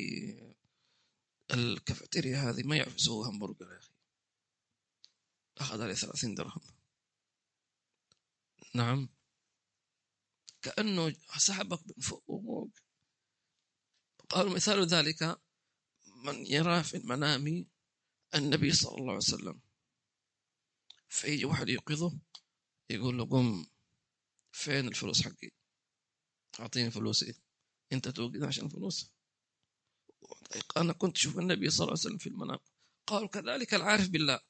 [1.55, 3.91] الكافيتيريا هذه ما يعرف يسوي همبرجر يا أخي.
[5.59, 6.61] أخذ عليه 30 درهم.
[8.75, 9.09] نعم.
[10.63, 12.71] كأنه سحبك من فوق
[14.29, 15.41] قالوا مثال ذلك
[16.25, 17.67] من يرى في المنام
[18.35, 19.61] النبي صلى الله عليه وسلم.
[21.09, 22.19] فيجي واحد يوقظه
[22.91, 23.67] يقول له قم
[24.53, 25.51] فين الفلوس حقي؟
[26.61, 27.35] أعطيني فلوسي.
[27.93, 29.13] أنت توقد عشان فلوس.
[30.77, 32.59] أنا كنت أشوف النبي صلى الله عليه وسلم في المنام.
[33.07, 34.41] قالوا كذلك العارف بالله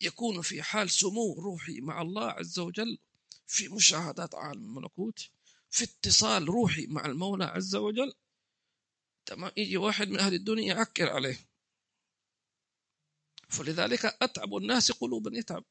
[0.00, 2.98] يكون في حال سمو روحي مع الله عز وجل
[3.52, 5.30] في مشاهدات عالم الملكوت
[5.70, 8.14] في اتصال روحي مع المولى عز وجل.
[9.26, 11.48] تمام يجي واحد من أهل الدنيا يعكر عليه.
[13.48, 15.64] فلذلك أتعب الناس قلوبا يتعب.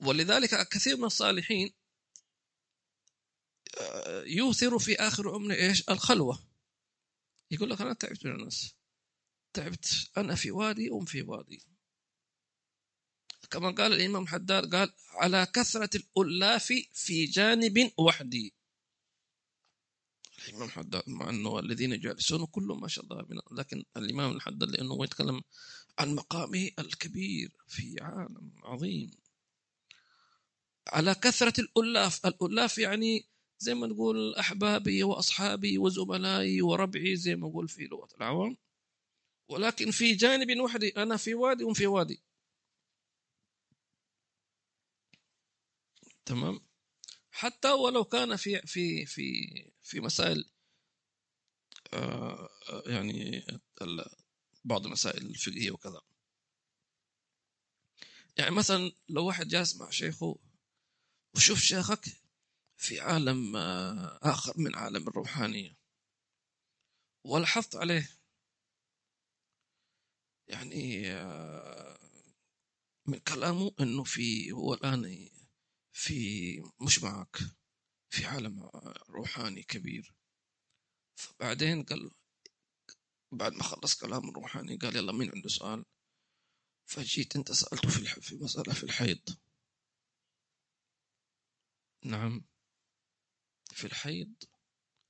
[0.00, 1.74] ولذلك كثير من الصالحين
[3.80, 6.38] آه، يوثر في آخر عمره إيش؟ الخلوة.
[7.50, 8.74] يقول لك أنا تعبت من الناس
[9.52, 10.10] تعبت.
[10.16, 11.77] أنا في وادي أم في وادي.
[13.50, 18.54] كما قال الإمام حداد قال على كثرة الألاف في جانب وحدي
[20.48, 25.04] الإمام حداد مع أنه الذين جالسون كلهم ما شاء الله من لكن الإمام الحداد لأنه
[25.04, 25.42] يتكلم
[25.98, 29.10] عن مقامه الكبير في عالم عظيم.
[30.88, 33.26] على كثرة الألاف الألاف يعني
[33.58, 38.56] زي ما نقول أحبابي وأصحابي وزملائي وربعي زي ما نقول في لغة العوام.
[39.48, 42.22] ولكن في جانب وحدي أنا في وادي وهم في وادي.
[46.28, 46.60] تمام؟
[47.30, 49.22] حتى ولو كان في في في
[49.82, 50.50] في مسائل
[51.92, 52.48] آه،
[52.86, 53.46] يعني
[54.64, 56.00] بعض المسائل الفقهية وكذا.
[58.36, 60.38] يعني مثلا لو واحد جالس مع شيخه
[61.36, 62.04] وشوف شيخك
[62.76, 65.78] في عالم آه، آخر من عالم الروحانية
[67.24, 68.10] ولاحظت عليه
[70.48, 71.98] يعني آه،
[73.06, 75.28] من كلامه إنه في هو الآن
[75.98, 77.38] في مش معك
[78.10, 78.70] في عالم
[79.08, 80.14] روحاني كبير.
[81.16, 82.10] فبعدين قال
[83.32, 85.84] بعد ما خلص كلام الروحاني قال يلا مين عنده سؤال.
[86.86, 89.20] فجيت انت سألته في في مسألة في الحيض.
[92.04, 92.44] نعم.
[93.72, 94.34] في الحيض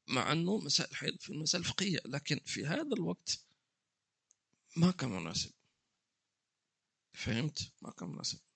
[0.09, 3.47] مع انه مسائل الحيض في المسائل الفقهية لكن في هذا الوقت
[4.77, 5.53] ما كان مناسب.
[7.13, 8.48] فهمت؟ ما كان مناسب.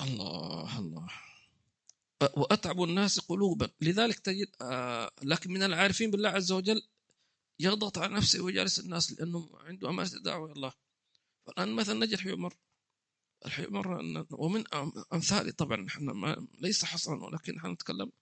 [0.00, 1.08] الله الله.
[2.36, 3.70] وأتعب الناس قلوبا.
[3.80, 6.82] لذلك تجد آه لكن من العارفين بالله عز وجل
[7.60, 10.72] يضغط على نفسه ويجالس الناس لأنه عنده أمانة الدعوة إلى الله.
[11.46, 12.56] فالآن مثلا نجد في عمر.
[13.58, 14.64] عمر ومن
[15.12, 18.12] أمثالي طبعا إحنا ليس حصرا ولكن إحنا نتكلم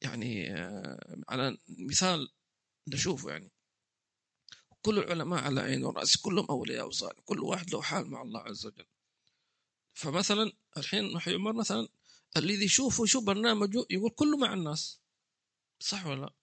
[0.00, 2.28] يعني آه على مثال
[2.88, 3.50] نشوفه يعني.
[4.82, 7.20] كل العلماء على عين ورأس كلهم أولياء وصالح.
[7.24, 8.86] كل واحد له حال مع الله عز وجل.
[9.94, 11.88] فمثلا الحين محي عمر مثلا
[12.36, 15.00] الذي يشوفه يشوف برنامجه يقول كله مع الناس.
[15.80, 16.34] صح ولا لا؟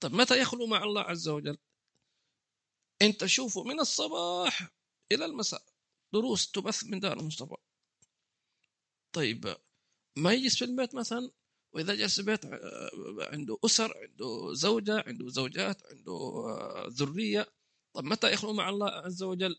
[0.00, 1.58] طيب متى يخلو مع الله عز وجل؟
[3.02, 4.70] انت شوفه من الصباح
[5.12, 5.62] إلى المساء.
[6.12, 7.56] دروس تبث من دار المصطفى.
[9.12, 9.56] طيب
[10.16, 11.30] ما يجلس في البيت مثلا؟
[11.72, 17.52] وإذا جلس في البيت آه، عنده أسر عنده زوجة عنده زوجات عنده آه، ذرية.
[17.92, 19.56] طب متى يخلو مع الله عز وجل؟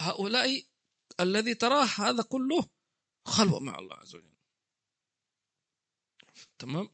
[0.00, 0.62] هؤلاء
[1.20, 2.68] الذي تراه هذا كله
[3.24, 4.32] خلوة مع الله عز وجل.
[6.58, 6.90] تمام؟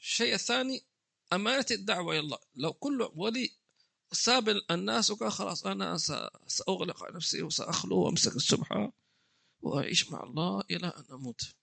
[0.00, 0.84] الشيء الثاني
[1.32, 2.38] أمانة الدعوة إلى الله.
[2.54, 3.50] لو كل ولي
[4.12, 5.96] ساب الناس وقال خلاص أنا
[6.46, 8.92] سأغلق على نفسي وسأخلو وأمسك السبحة
[9.60, 11.54] وأعيش مع الله إلى أن أموت.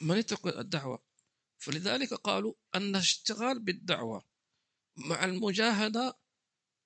[0.00, 1.02] من يترك الدعوة؟
[1.58, 4.24] فلذلك قالوا أن الاشتغال بالدعوة
[4.96, 6.18] مع المجاهدة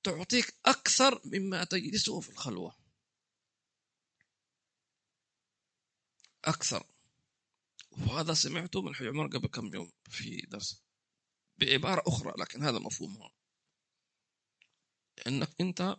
[0.03, 2.78] تعطيك أكثر مما تجلسه في الخلوة.
[6.49, 6.86] أكثر.
[7.90, 10.82] وهذا سمعته من حي عمر قبل كم يوم في درس.
[11.59, 13.30] بعبارة أخرى لكن هذا مفهومها
[15.26, 15.96] أنك أنت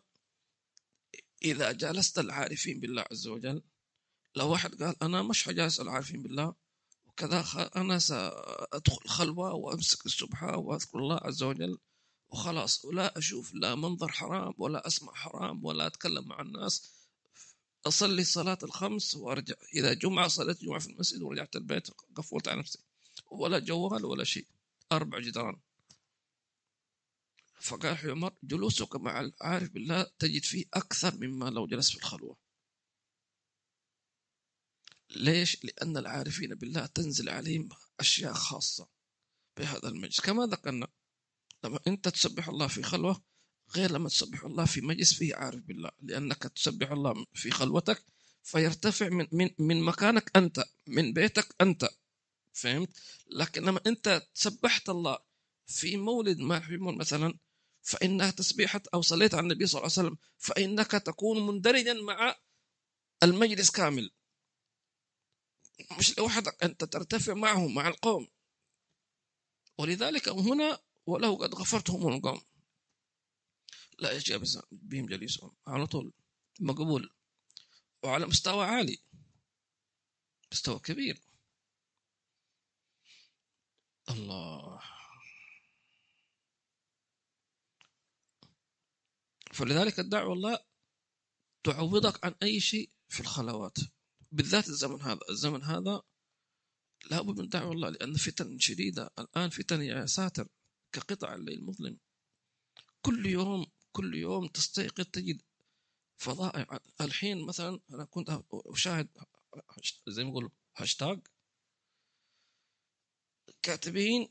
[1.44, 3.64] إذا جالست العارفين بالله عز وجل
[4.36, 6.56] لو واحد قال أنا مش حجالس العارفين بالله
[7.06, 7.46] وكذا
[7.76, 11.78] أنا سأدخل خلوة وأمسك السبحة وأذكر الله عز وجل
[12.30, 16.99] وخلاص ولا أشوف لا منظر حرام ولا أسمع حرام ولا أتكلم مع الناس
[17.86, 19.56] أصلي الصلاة الخمس وأرجع.
[19.74, 22.80] إذا جمعة صليت جمعة في المسجد ورجعت البيت قفلت على نفسي.
[23.32, 24.48] ولا جوال ولا شيء.
[24.92, 25.60] أربع جدران.
[27.62, 32.38] فقال عمر جلوسك مع العارف بالله تجد فيه أكثر مما لو جلست في الخلوة.
[35.10, 37.70] ليش؟ لأن العارفين بالله تنزل عليهم
[38.00, 38.88] أشياء خاصة
[39.58, 40.20] بهذا المجلس.
[40.22, 40.88] كما ذكرنا
[41.64, 43.29] لما أنت تسبح الله في خلوة
[43.76, 48.04] غير لما تسبح الله في مجلس فيه عارف بالله لأنك تسبح الله في خلوتك
[48.44, 51.90] فيرتفع من من من مكانك أنت من بيتك أنت.
[52.54, 52.90] فهمت؟
[53.32, 55.18] لكن لما أنت سبحت الله
[55.68, 57.34] في مولد ما مولد مثلا
[57.82, 62.36] فإنها تسبيحة أو صليت على النبي صلى الله عليه وسلم فإنك تكون مندرجا مع
[63.24, 64.12] المجلس كامل.
[66.00, 68.28] مش لوحدك أنت ترتفع معه مع القوم.
[69.78, 72.42] ولذلك هنا ولو قد غفرتهم القوم.
[74.02, 74.40] لا يجي
[74.72, 76.14] بهم جليسهم على طول.
[76.60, 77.14] مقبول.
[78.04, 78.98] وعلى مستوى عالي.
[80.52, 81.22] مستوى كبير.
[84.10, 84.82] الله.
[89.54, 90.60] فلذلك الدعوة الله
[91.64, 93.78] تعوضك عن أي شيء في الخلوات.
[94.32, 95.20] بالذات الزمن هذا.
[95.30, 96.02] الزمن هذا
[97.12, 99.10] لابد من دعوة الله لأن فتن شديدة.
[99.20, 100.48] الآن فتن يا ساتر.
[100.92, 102.00] كقطع الليل المظلم
[103.02, 103.66] كل يوم
[104.00, 105.42] كل يوم تستيقظ تجد
[106.18, 106.80] فضائع.
[107.02, 109.08] الحين مثلا أنا كنت أشاهد
[110.08, 111.20] زي ما يقولوا هاشتاج
[113.62, 114.30] كاتبين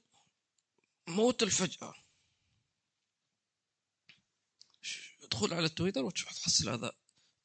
[1.09, 1.95] موت الفجأة.
[5.23, 6.93] ادخل على التويتر وتشوف تحصل هذا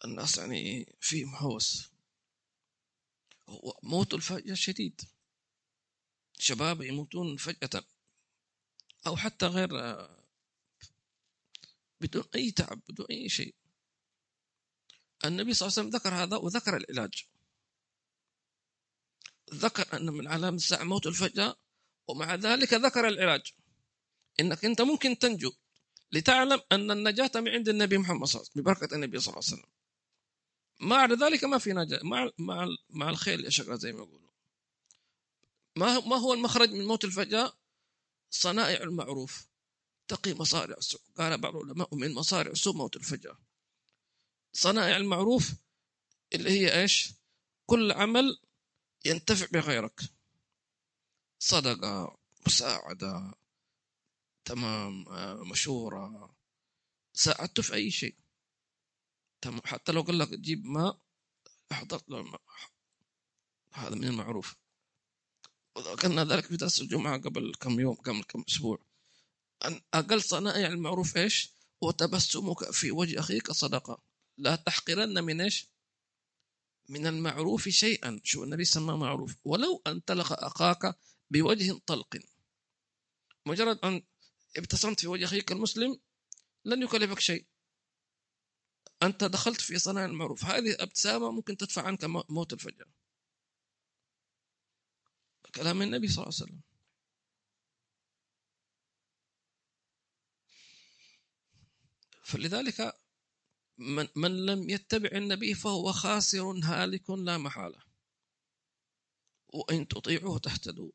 [0.06, 1.90] الناس يعني فيهم هوس
[3.84, 5.02] موت الفجأة شديد.
[6.40, 7.84] شباب يموتون فجأة.
[9.08, 9.70] أو حتى غير
[12.04, 13.56] بدون أي تعب بدون أي شيء.
[15.26, 17.28] النبي صلى الله عليه وسلم ذكر هذا وذكر العلاج.
[19.54, 21.56] ذكر أن من علامة الساعة موت الفجأة
[22.08, 23.54] ومع ذلك ذكر العلاج.
[24.40, 25.54] إنك أنت ممكن تنجو
[26.12, 29.44] لتعلم أن النجاة من عند النبي محمد صلى الله عليه وسلم ببركة النبي صلى الله
[29.48, 29.72] عليه وسلم.
[30.80, 32.00] مع ذلك ما في نجاة.
[32.04, 34.32] مع مع مع الخيل يشقى زي ما يقولوا
[35.76, 37.54] ما ما هو المخرج من موت الفجأة
[38.30, 39.48] صنائع المعروف.
[40.08, 43.38] تقي مصارع السوء قال بعض العلماء من مصارع السوء موت الفجأة
[44.54, 45.54] صنائع المعروف
[46.34, 47.14] اللي هي إيش؟
[47.66, 48.40] كل عمل
[49.06, 50.02] ينتفع بغيرك.
[51.40, 53.34] صدقة مساعدة
[54.46, 56.36] تمام آه، مشورة
[57.14, 58.16] ساعدته في أي شيء.
[59.42, 60.98] تمام حتى لو قال لك تجيب ماء
[61.72, 62.42] أحضرت له الماء.
[63.74, 64.56] هذا من المعروف.
[65.76, 68.80] وذكرنا ذلك في درس الجمعة قبل كم يوم قبل كم أسبوع.
[69.94, 74.02] أقل صنائع المعروف إيش؟ وتبسمك في وجه أخيك صدقة.
[74.38, 75.68] لا تحقرن من إيش؟
[76.90, 78.22] من المعروف شيئا.
[78.24, 79.36] شو النبي سماه معروف.
[79.46, 80.98] ولو أن تلقى أخاك
[81.32, 82.18] بوجه طلق.
[83.46, 84.04] مجرد أن
[84.58, 86.00] ابتسمت في وجه أخيك المسلم
[86.66, 87.46] لن يكلفك شيء.
[89.04, 90.46] أنت دخلت في صناعة المعروف.
[90.46, 92.86] هذه ابتسامة ممكن تدفع عنك موت الفجأة
[95.56, 96.73] كلام النبي صلى الله عليه وسلم.
[102.34, 102.94] فلذلك
[103.78, 107.80] من, من لم يتبع النبي فهو خاسر هالك لا محالة.
[109.54, 110.92] وإن تطيعوه تهتدوا.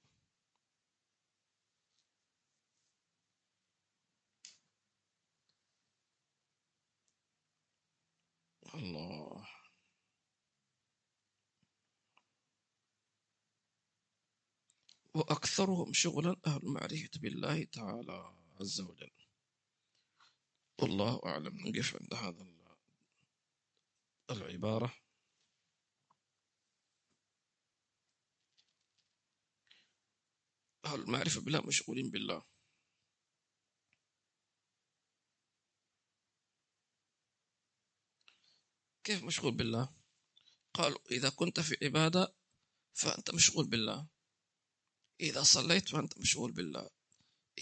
[8.74, 9.48] الله.
[15.14, 19.27] وأكثرهم شغلا أهل المعرفة بالله تعالى عز وجل.
[20.78, 22.46] والله أعلم نقف عند هذا
[24.30, 24.94] العبارة.
[30.84, 32.42] أهل المعرفة بالله مشغولين بالله.
[39.04, 39.88] كيف مشغول بالله؟
[40.74, 42.34] قالوا إذا كنت في عبادة
[42.94, 44.06] فأنت مشغول بالله.
[45.20, 46.90] إذا صليت فأنت مشغول بالله.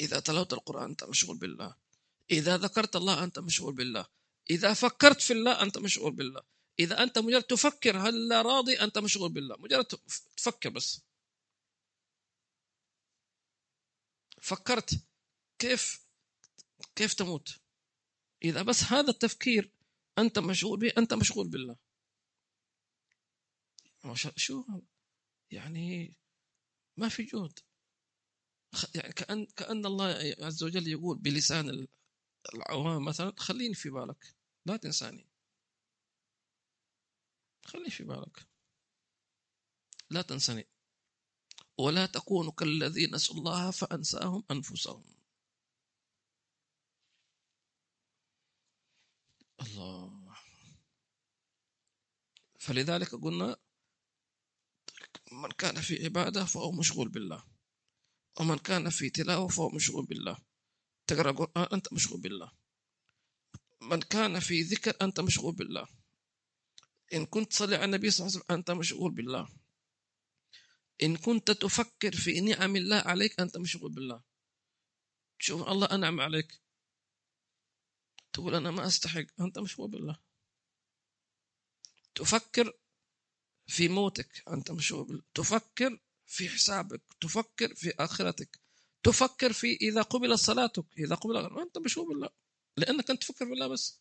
[0.00, 1.85] إذا تلوت القرآن أنت مشغول بالله.
[2.30, 4.06] إذا ذكرت الله أنت مشغول بالله.
[4.50, 6.42] إذا فكرت في الله أنت مشغول بالله.
[6.78, 9.56] إذا أنت مجرد تفكر هل راضي أنت مشغول بالله.
[9.56, 9.84] مجرد
[10.36, 11.00] تفكر بس.
[14.42, 15.00] فكرت
[15.58, 16.00] كيف
[16.96, 17.60] كيف تموت؟
[18.44, 19.70] إذا بس هذا التفكير
[20.18, 21.76] أنت مشغول به أنت مشغول بالله.
[24.36, 24.64] شو؟
[25.50, 26.14] يعني
[26.96, 27.58] ما في جهد.
[28.94, 31.86] يعني كأن كأن الله عز وجل يقول بلسان
[32.54, 34.36] العوام مثلا خليني في بالك.
[34.66, 35.26] لا تنساني.
[37.64, 38.46] خليني في بالك.
[40.10, 40.68] لا تنساني.
[41.78, 45.04] ولا تكونوا كالذين نسوا الله فأنساهم أنفسهم.
[49.60, 50.36] الله.
[52.60, 53.56] فلذلك قلنا
[55.32, 57.44] من كان في عبادة فهو مشغول بالله.
[58.40, 60.45] ومن كان في تلاوة فهو مشغول بالله.
[61.06, 62.52] تقرأ قرآن أنت مشغول بالله.
[63.80, 65.88] من كان في ذكر أنت مشغول بالله.
[67.14, 69.48] إن كنت تصلي على النبي صلى الله عليه وسلم أنت مشغول بالله.
[71.02, 74.22] إن كنت تفكر في نعم الله عليك أنت مشغول بالله.
[75.38, 76.60] شوف الله أنعم عليك.
[78.32, 80.20] تقول أنا ما أستحق أنت مشغول بالله.
[82.14, 82.72] تفكر
[83.66, 88.65] في موتك أنت مشغول تفكر في حسابك تفكر في آخرتك.
[89.06, 92.28] تفكر في إذا قبل صلاتك إذا قبل أنت مشغول بالله
[92.76, 94.00] لأنك أنت تفكر بالله بس.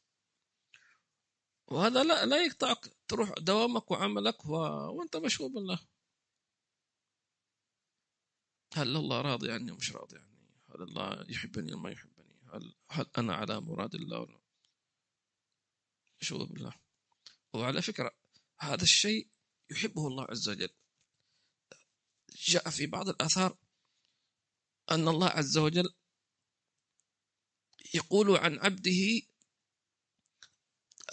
[1.68, 4.56] وهذا لا لا يقطعك تروح دوامك وعملك و...
[4.96, 5.80] وأنت مشغول بالله
[8.74, 13.36] هل الله راضي عني ومش راضي عني؟ هل الله يحبني وما يحبني؟ هل, هل أنا
[13.36, 14.40] على مراد الله ولا؟
[16.22, 16.74] مشغول بالله
[17.54, 18.12] وعلى فكرة
[18.60, 19.28] هذا الشيء
[19.72, 20.70] يحبه الله عز وجل.
[22.36, 23.58] جاء في بعض الآثار
[24.92, 25.94] أن الله عز وجل
[27.94, 29.22] يقول عن عبده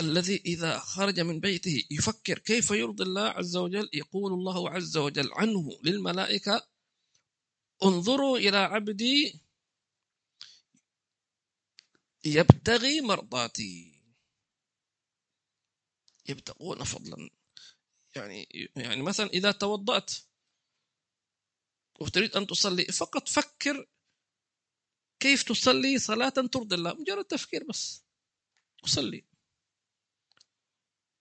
[0.00, 3.90] الذي إذا خرج من بيته يفكر كيف يرضي الله عز وجل.
[3.92, 6.68] يقول الله عز وجل عنه للملائكة
[7.82, 9.40] انظروا إلى عبدي
[12.24, 14.02] يبتغي مرضاتي.
[16.28, 17.30] يبتغون فضلا.
[18.16, 20.12] يعني يعني مثلا إذا توضأت
[22.00, 22.84] وتريد أن تصلي.
[22.84, 23.88] فقط فكر
[25.20, 26.94] كيف تصلي صلاة ترضي الله.
[26.94, 28.02] مجرد تفكير بس.
[28.84, 29.24] وصلي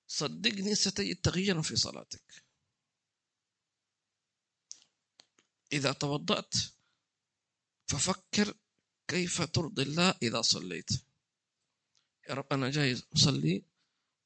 [0.08, 2.44] صدقني ستجد تغييرا في صلاتك.
[5.74, 6.54] إذا توضأت
[7.88, 8.58] ففكر
[9.08, 10.90] كيف ترضي الله إذا صليت.
[12.30, 13.64] يا رب أنا جاي أصلي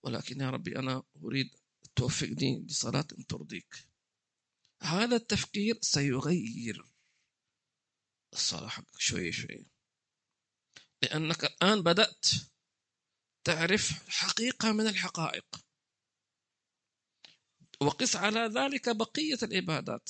[0.03, 1.55] ولكن يا ربي أنا أريد
[1.95, 3.87] توفقني لصلاة ترضيك.
[4.81, 6.85] هذا التفكير سيغير
[8.33, 9.65] الصلاة حقك شوي شوي.
[11.03, 12.25] لأنك الآن بدأت
[13.43, 15.45] تعرف حقيقة من الحقائق.
[17.81, 20.09] وقس على ذلك بقية العبادات.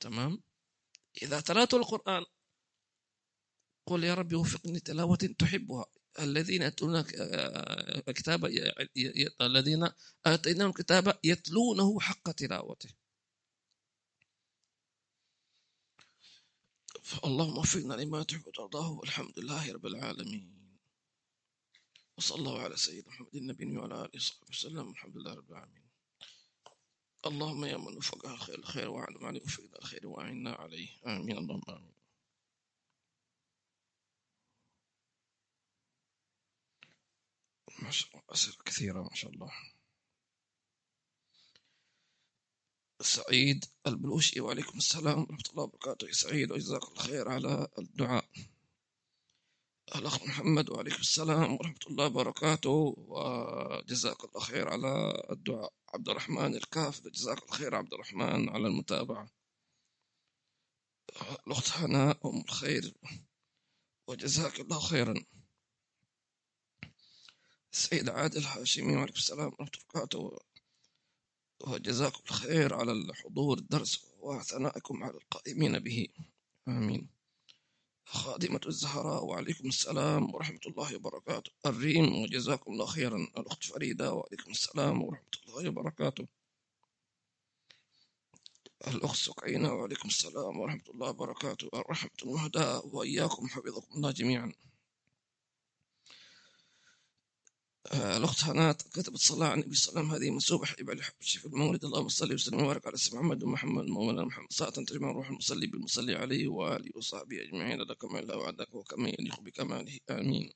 [0.00, 0.42] تمام؟
[1.22, 2.24] إذا تلات القرآن
[3.88, 5.86] قل يا رب وفقني تلاوة تحبها.
[6.18, 7.02] الذين يتلون
[8.06, 8.44] كتاب
[9.40, 9.88] الذين
[10.26, 12.94] آتيناهم الكتاب يتلونه حق تلاوته.
[17.24, 20.78] اللهم وفقنا لما تحب وترضاه والحمد لله رب العالمين.
[22.18, 24.88] وصلى الله على سيدنا محمد النبي وعلى آله وصحبه وسلم.
[24.88, 25.90] والحمد لله رب العالمين.
[27.26, 30.88] اللهم يا من وفقها الخير الخير وعلم عليه وفقنا الخير وأعنا عليه.
[31.06, 31.38] آمين.
[31.38, 31.94] اللهم آمين.
[37.82, 39.52] ما شاء الله أسئلة كثيرة ما شاء الله.
[43.02, 44.40] سعيد البلوشي.
[44.40, 46.12] وعليكم السلام ورحمة الله وبركاته.
[46.12, 48.28] سعيد وجزاك الله خير على الدعاء.
[49.96, 52.94] الأخ محمد وعليكم السلام ورحمة الله وبركاته.
[52.98, 55.72] وجزاك الله خير على الدعاء.
[55.94, 59.30] عبد الرحمن الكاف جزاك الله خير عبد الرحمن على المتابعة.
[61.46, 62.94] الأخت هناء أم الخير
[64.06, 65.14] وجزاك الله خيرا.
[67.72, 70.38] السيد عادل هاشمي وعليكم السلام ورحمة الله وبركاته.
[71.66, 73.58] وجزاكم الخير على الحضور.
[73.58, 76.08] الدرس وثنائكم على القائمين به.
[76.68, 77.08] آمين.
[78.04, 81.50] خادمة الزهراء وعليكم السلام ورحمة الله وبركاته.
[81.66, 83.16] الريم وجزاكم الله خيرا.
[83.16, 86.26] الأخت فريدة وعليكم السلام ورحمة الله وبركاته.
[88.86, 91.68] الأخت سكينة وعليكم السلام ورحمة الله وبركاته.
[91.74, 94.52] الرحمة المهداة وإياكم حفظكم الله جميعا.
[97.86, 101.38] آه، الأخت هنات كتبت صلاة على النبي صلى الله عليه وسلم هذه منسوبة حبيبة لحبشي
[101.38, 104.46] في المولد اللهم صل وسلم وبارك على سيدنا محمد ومحمد مولانا محمد.
[104.52, 107.80] صلاة تجمع روح المصلي بالمصلي عليه وآله وصحبه أجمعين.
[107.80, 109.98] لك ما الله وعدك وكما يليق بكماله.
[110.10, 110.52] آمين.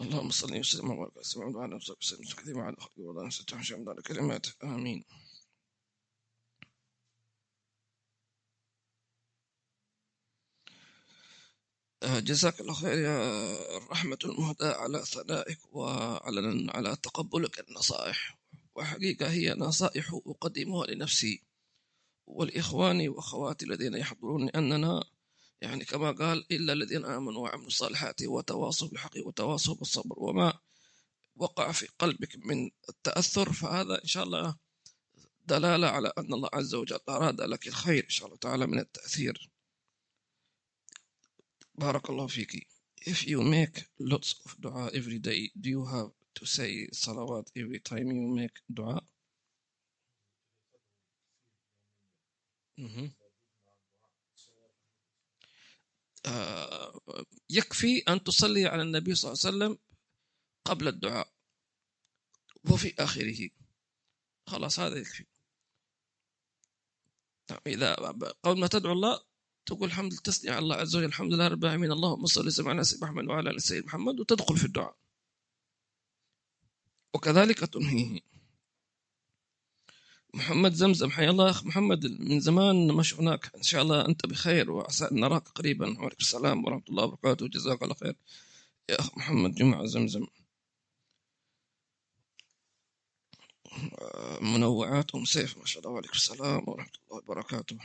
[0.00, 2.24] اللهم صل وسلم وبارك على سيدنا محمد وعلى آله وصحبه وسلم.
[2.24, 3.56] كثيرا على خلقه وعلى ستة
[3.90, 5.04] على كلماته آمين.
[12.04, 18.38] جزاك الله خير يا الرحمة المهداة على ثنائك وعلى على تقبلك النصائح.
[18.74, 21.42] وحقيقة هي نصائح أقدمها لنفسي
[22.26, 25.04] والإخواني وأخواتي الذين يحضرون لأننا
[25.60, 30.58] يعني كما قال إلا الذين آمنوا وعملوا الصالحات وتواصوا بالحق وتواصوا بالصبر وما
[31.36, 34.56] وقع في قلبك من التأثر فهذا إن شاء الله
[35.46, 39.50] دلالة على أن الله عز وجل أراد لك الخير إن شاء الله تعالى من التأثير.
[41.78, 42.66] بارك الله فيك
[43.06, 47.80] if you make lots of dua every day do you have to say salawat every
[47.90, 49.00] time you make dua?
[57.50, 59.78] يكفي أن تصلي على النبي صلى الله عليه وسلم
[60.64, 61.32] قبل الدعاء
[62.70, 63.50] وفي آخره
[64.46, 65.26] خلاص هذا يكفي
[67.66, 67.94] إذا
[68.42, 69.20] قبل ما تدعو الله
[69.68, 72.84] تقول الحمد لله تثني على الله عز وجل الحمد لله رب العالمين اللهم صل على
[72.84, 74.96] سيدنا محمد وعلى آل سيدنا محمد وتدخل في الدعاء.
[77.14, 78.20] وكذلك تنهيه.
[80.34, 84.70] محمد زمزم حيا الله أخ محمد من زمان ما شفناك إن شاء الله أنت بخير
[84.70, 85.98] وعسى أن نراك قريبا.
[85.98, 88.16] وعليكم السلام ورحمة الله وبركاته جزاك الله خير.
[88.88, 90.26] يا أخ محمد جمعة زمزم.
[94.40, 97.78] منوعات ام سيف ما شاء الله وعليكم السلام ورحمة الله وبركاته.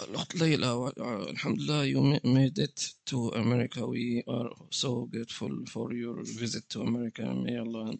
[0.00, 0.92] الأخت ليلى
[1.30, 3.86] الحمد لله you made it to America.
[3.86, 7.22] We are so grateful for your visit to America.
[7.22, 7.98] May Allah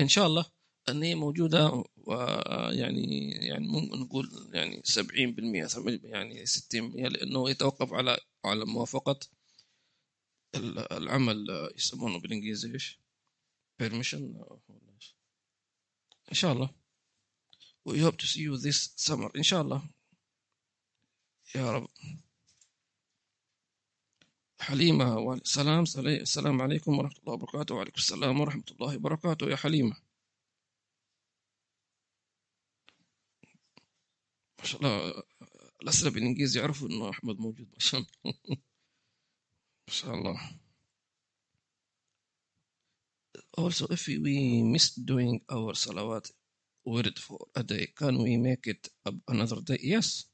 [0.00, 0.44] إن شاء الله
[0.88, 9.18] أني موجودة ويعني يعني ممكن نقول يعني 70% يعني 60% لأنه يتوقف على على موافقة
[10.92, 12.98] العمل يسمونه بالإنجليزي إيش؟
[13.82, 14.14] permission.
[16.28, 16.70] إن شاء الله.
[17.88, 19.30] We hope to see you this summer.
[19.36, 19.82] إن شاء الله.
[21.54, 21.88] يا رب.
[24.60, 27.74] حليمة سلام السلام عليكم ورحمة الله وبركاته.
[27.74, 29.96] وعليكم السلام ورحمة الله وبركاته يا حليمة.
[34.58, 35.22] ما شاء الله
[35.82, 37.68] الأسئلة بالإنجليزي يعرفوا إنه أحمد موجود.
[37.72, 38.34] ما شاء الله.
[39.88, 40.58] ما شاء الله.
[43.58, 46.30] Also if we miss doing our salawat
[46.84, 48.88] word for a day can we make it
[49.26, 49.78] another day?
[49.82, 50.26] Yes.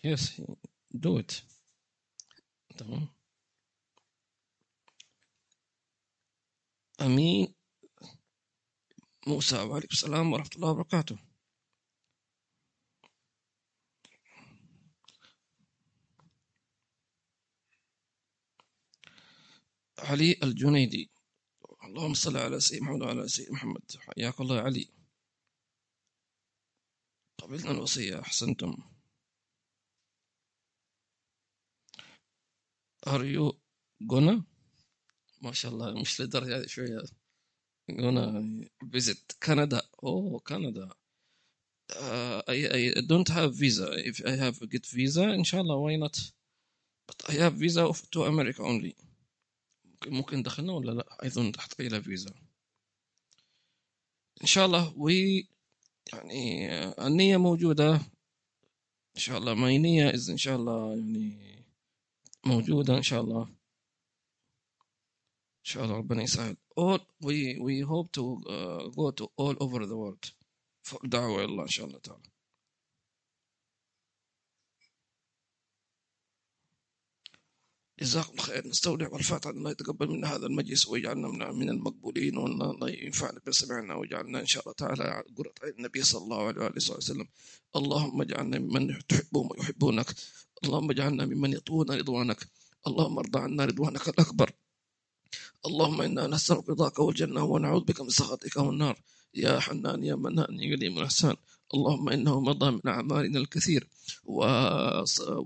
[0.00, 0.40] Yes,
[0.90, 1.42] do it.
[2.78, 3.08] تمام
[7.00, 7.54] أمين
[9.26, 11.18] موسى وعليكم السلام ورحمة الله وبركاته
[19.98, 21.10] علي الجنيدي
[21.84, 24.88] اللهم صل على سيدنا محمد وعلى سيدنا محمد حياك الله يا علي
[27.38, 28.91] قبلنا الوصية أحسنتم
[33.06, 33.52] Are you
[34.06, 34.44] gonna?
[35.42, 37.02] ما شاء الله مش هذه شوية.
[37.90, 38.42] Gonna
[38.84, 39.82] visit Canada.
[40.02, 40.88] Oh Canada.
[41.96, 43.88] Uh, I, I don't have visa.
[44.08, 46.16] If I have a visa inshallah why not?
[47.06, 48.94] But I have visa of, to America only.
[50.06, 52.34] ممكن دخلنا ولا لا؟ أيضا تحتاج إلى فيزا
[54.42, 55.48] إن شاء الله وي
[56.12, 57.94] يعني آه، النية موجودة.
[59.16, 61.51] إن شاء الله ما نية إن شاء الله يعني
[62.46, 63.42] موجودة إن شاء الله.
[63.42, 63.54] إن
[65.62, 66.56] شاء الله ربنا يسهل.
[66.76, 70.32] All we we hope to uh, go to all over the world
[70.82, 72.22] for دعوة الله إن شاء الله تعالى.
[78.00, 78.66] جزاكم خير.
[78.66, 84.40] نستودع والفاتحة الله يتقبل منا هذا المجلس ويجعلنا من من المقبولين والله ينفعنا بسمعنا ويجعلنا
[84.40, 87.28] إن شاء الله تعالى قرة عين النبي صلى الله عليه وآله وسلم.
[87.76, 90.06] اللهم اجعلنا ممن تحبهم ويحبونك.
[90.64, 92.40] اللهم اجعلنا ممن يطوون رضوانك.
[92.86, 94.50] اللهم ارضى عنا رضوانك الأكبر.
[95.66, 98.96] اللهم إنا نسألك رضاك والجنة ونعوذ بك من سخطك والنار.
[99.34, 101.36] يا حنان يا منان يا قديم الإحسان.
[101.74, 103.88] اللهم إنه مضى من أعمالنا الكثير.
[104.24, 104.38] و...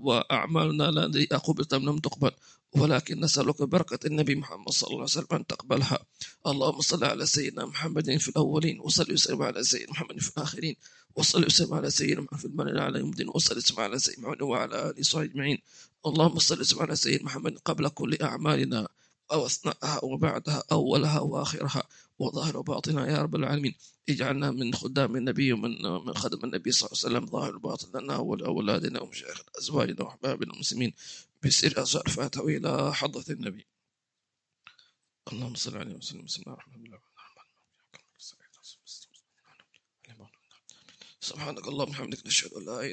[0.05, 2.31] وأعمالنا التي قبلت لم تقبل.
[2.75, 5.99] ولكن نسألك بركة النبي محمد صلى الله عليه وسلم أن تقبلها.
[6.47, 10.75] اللهم صل على سيدنا محمد في الأولين وصل وسلم على سيدنا محمد في الآخرين
[11.15, 14.41] وصل وسلم على سيدنا محمد في المال على يوم الدين وصل وسلم على سيدنا محمد
[14.41, 15.57] وعلى آله وصحبه أجمعين.
[16.05, 18.87] اللهم صل وسلم على سيدنا محمد قبل كل أعمالنا
[19.31, 21.83] أو أثناءها وبعدها أولها وآخرها
[22.19, 23.75] وظاهر وباطنها يا رب العالمين.
[24.09, 28.17] اجعلنا من خدام النبي ومن من خدم النبي صلى الله عليه وسلم ظاهر وباطن لنا
[28.17, 30.93] ولأولادنا ومشايخ أزواجنا وأحبابنا المسلمين.
[31.43, 33.67] بسر أسرار الفاتحة إلى حضرة النبي.
[35.31, 36.25] اللهم صل عليه وسلم.
[36.25, 37.07] بسم الله الرحمن الرحيم.
[41.21, 42.91] سبحانك اللهم وبحمدك نشهد أن لا إله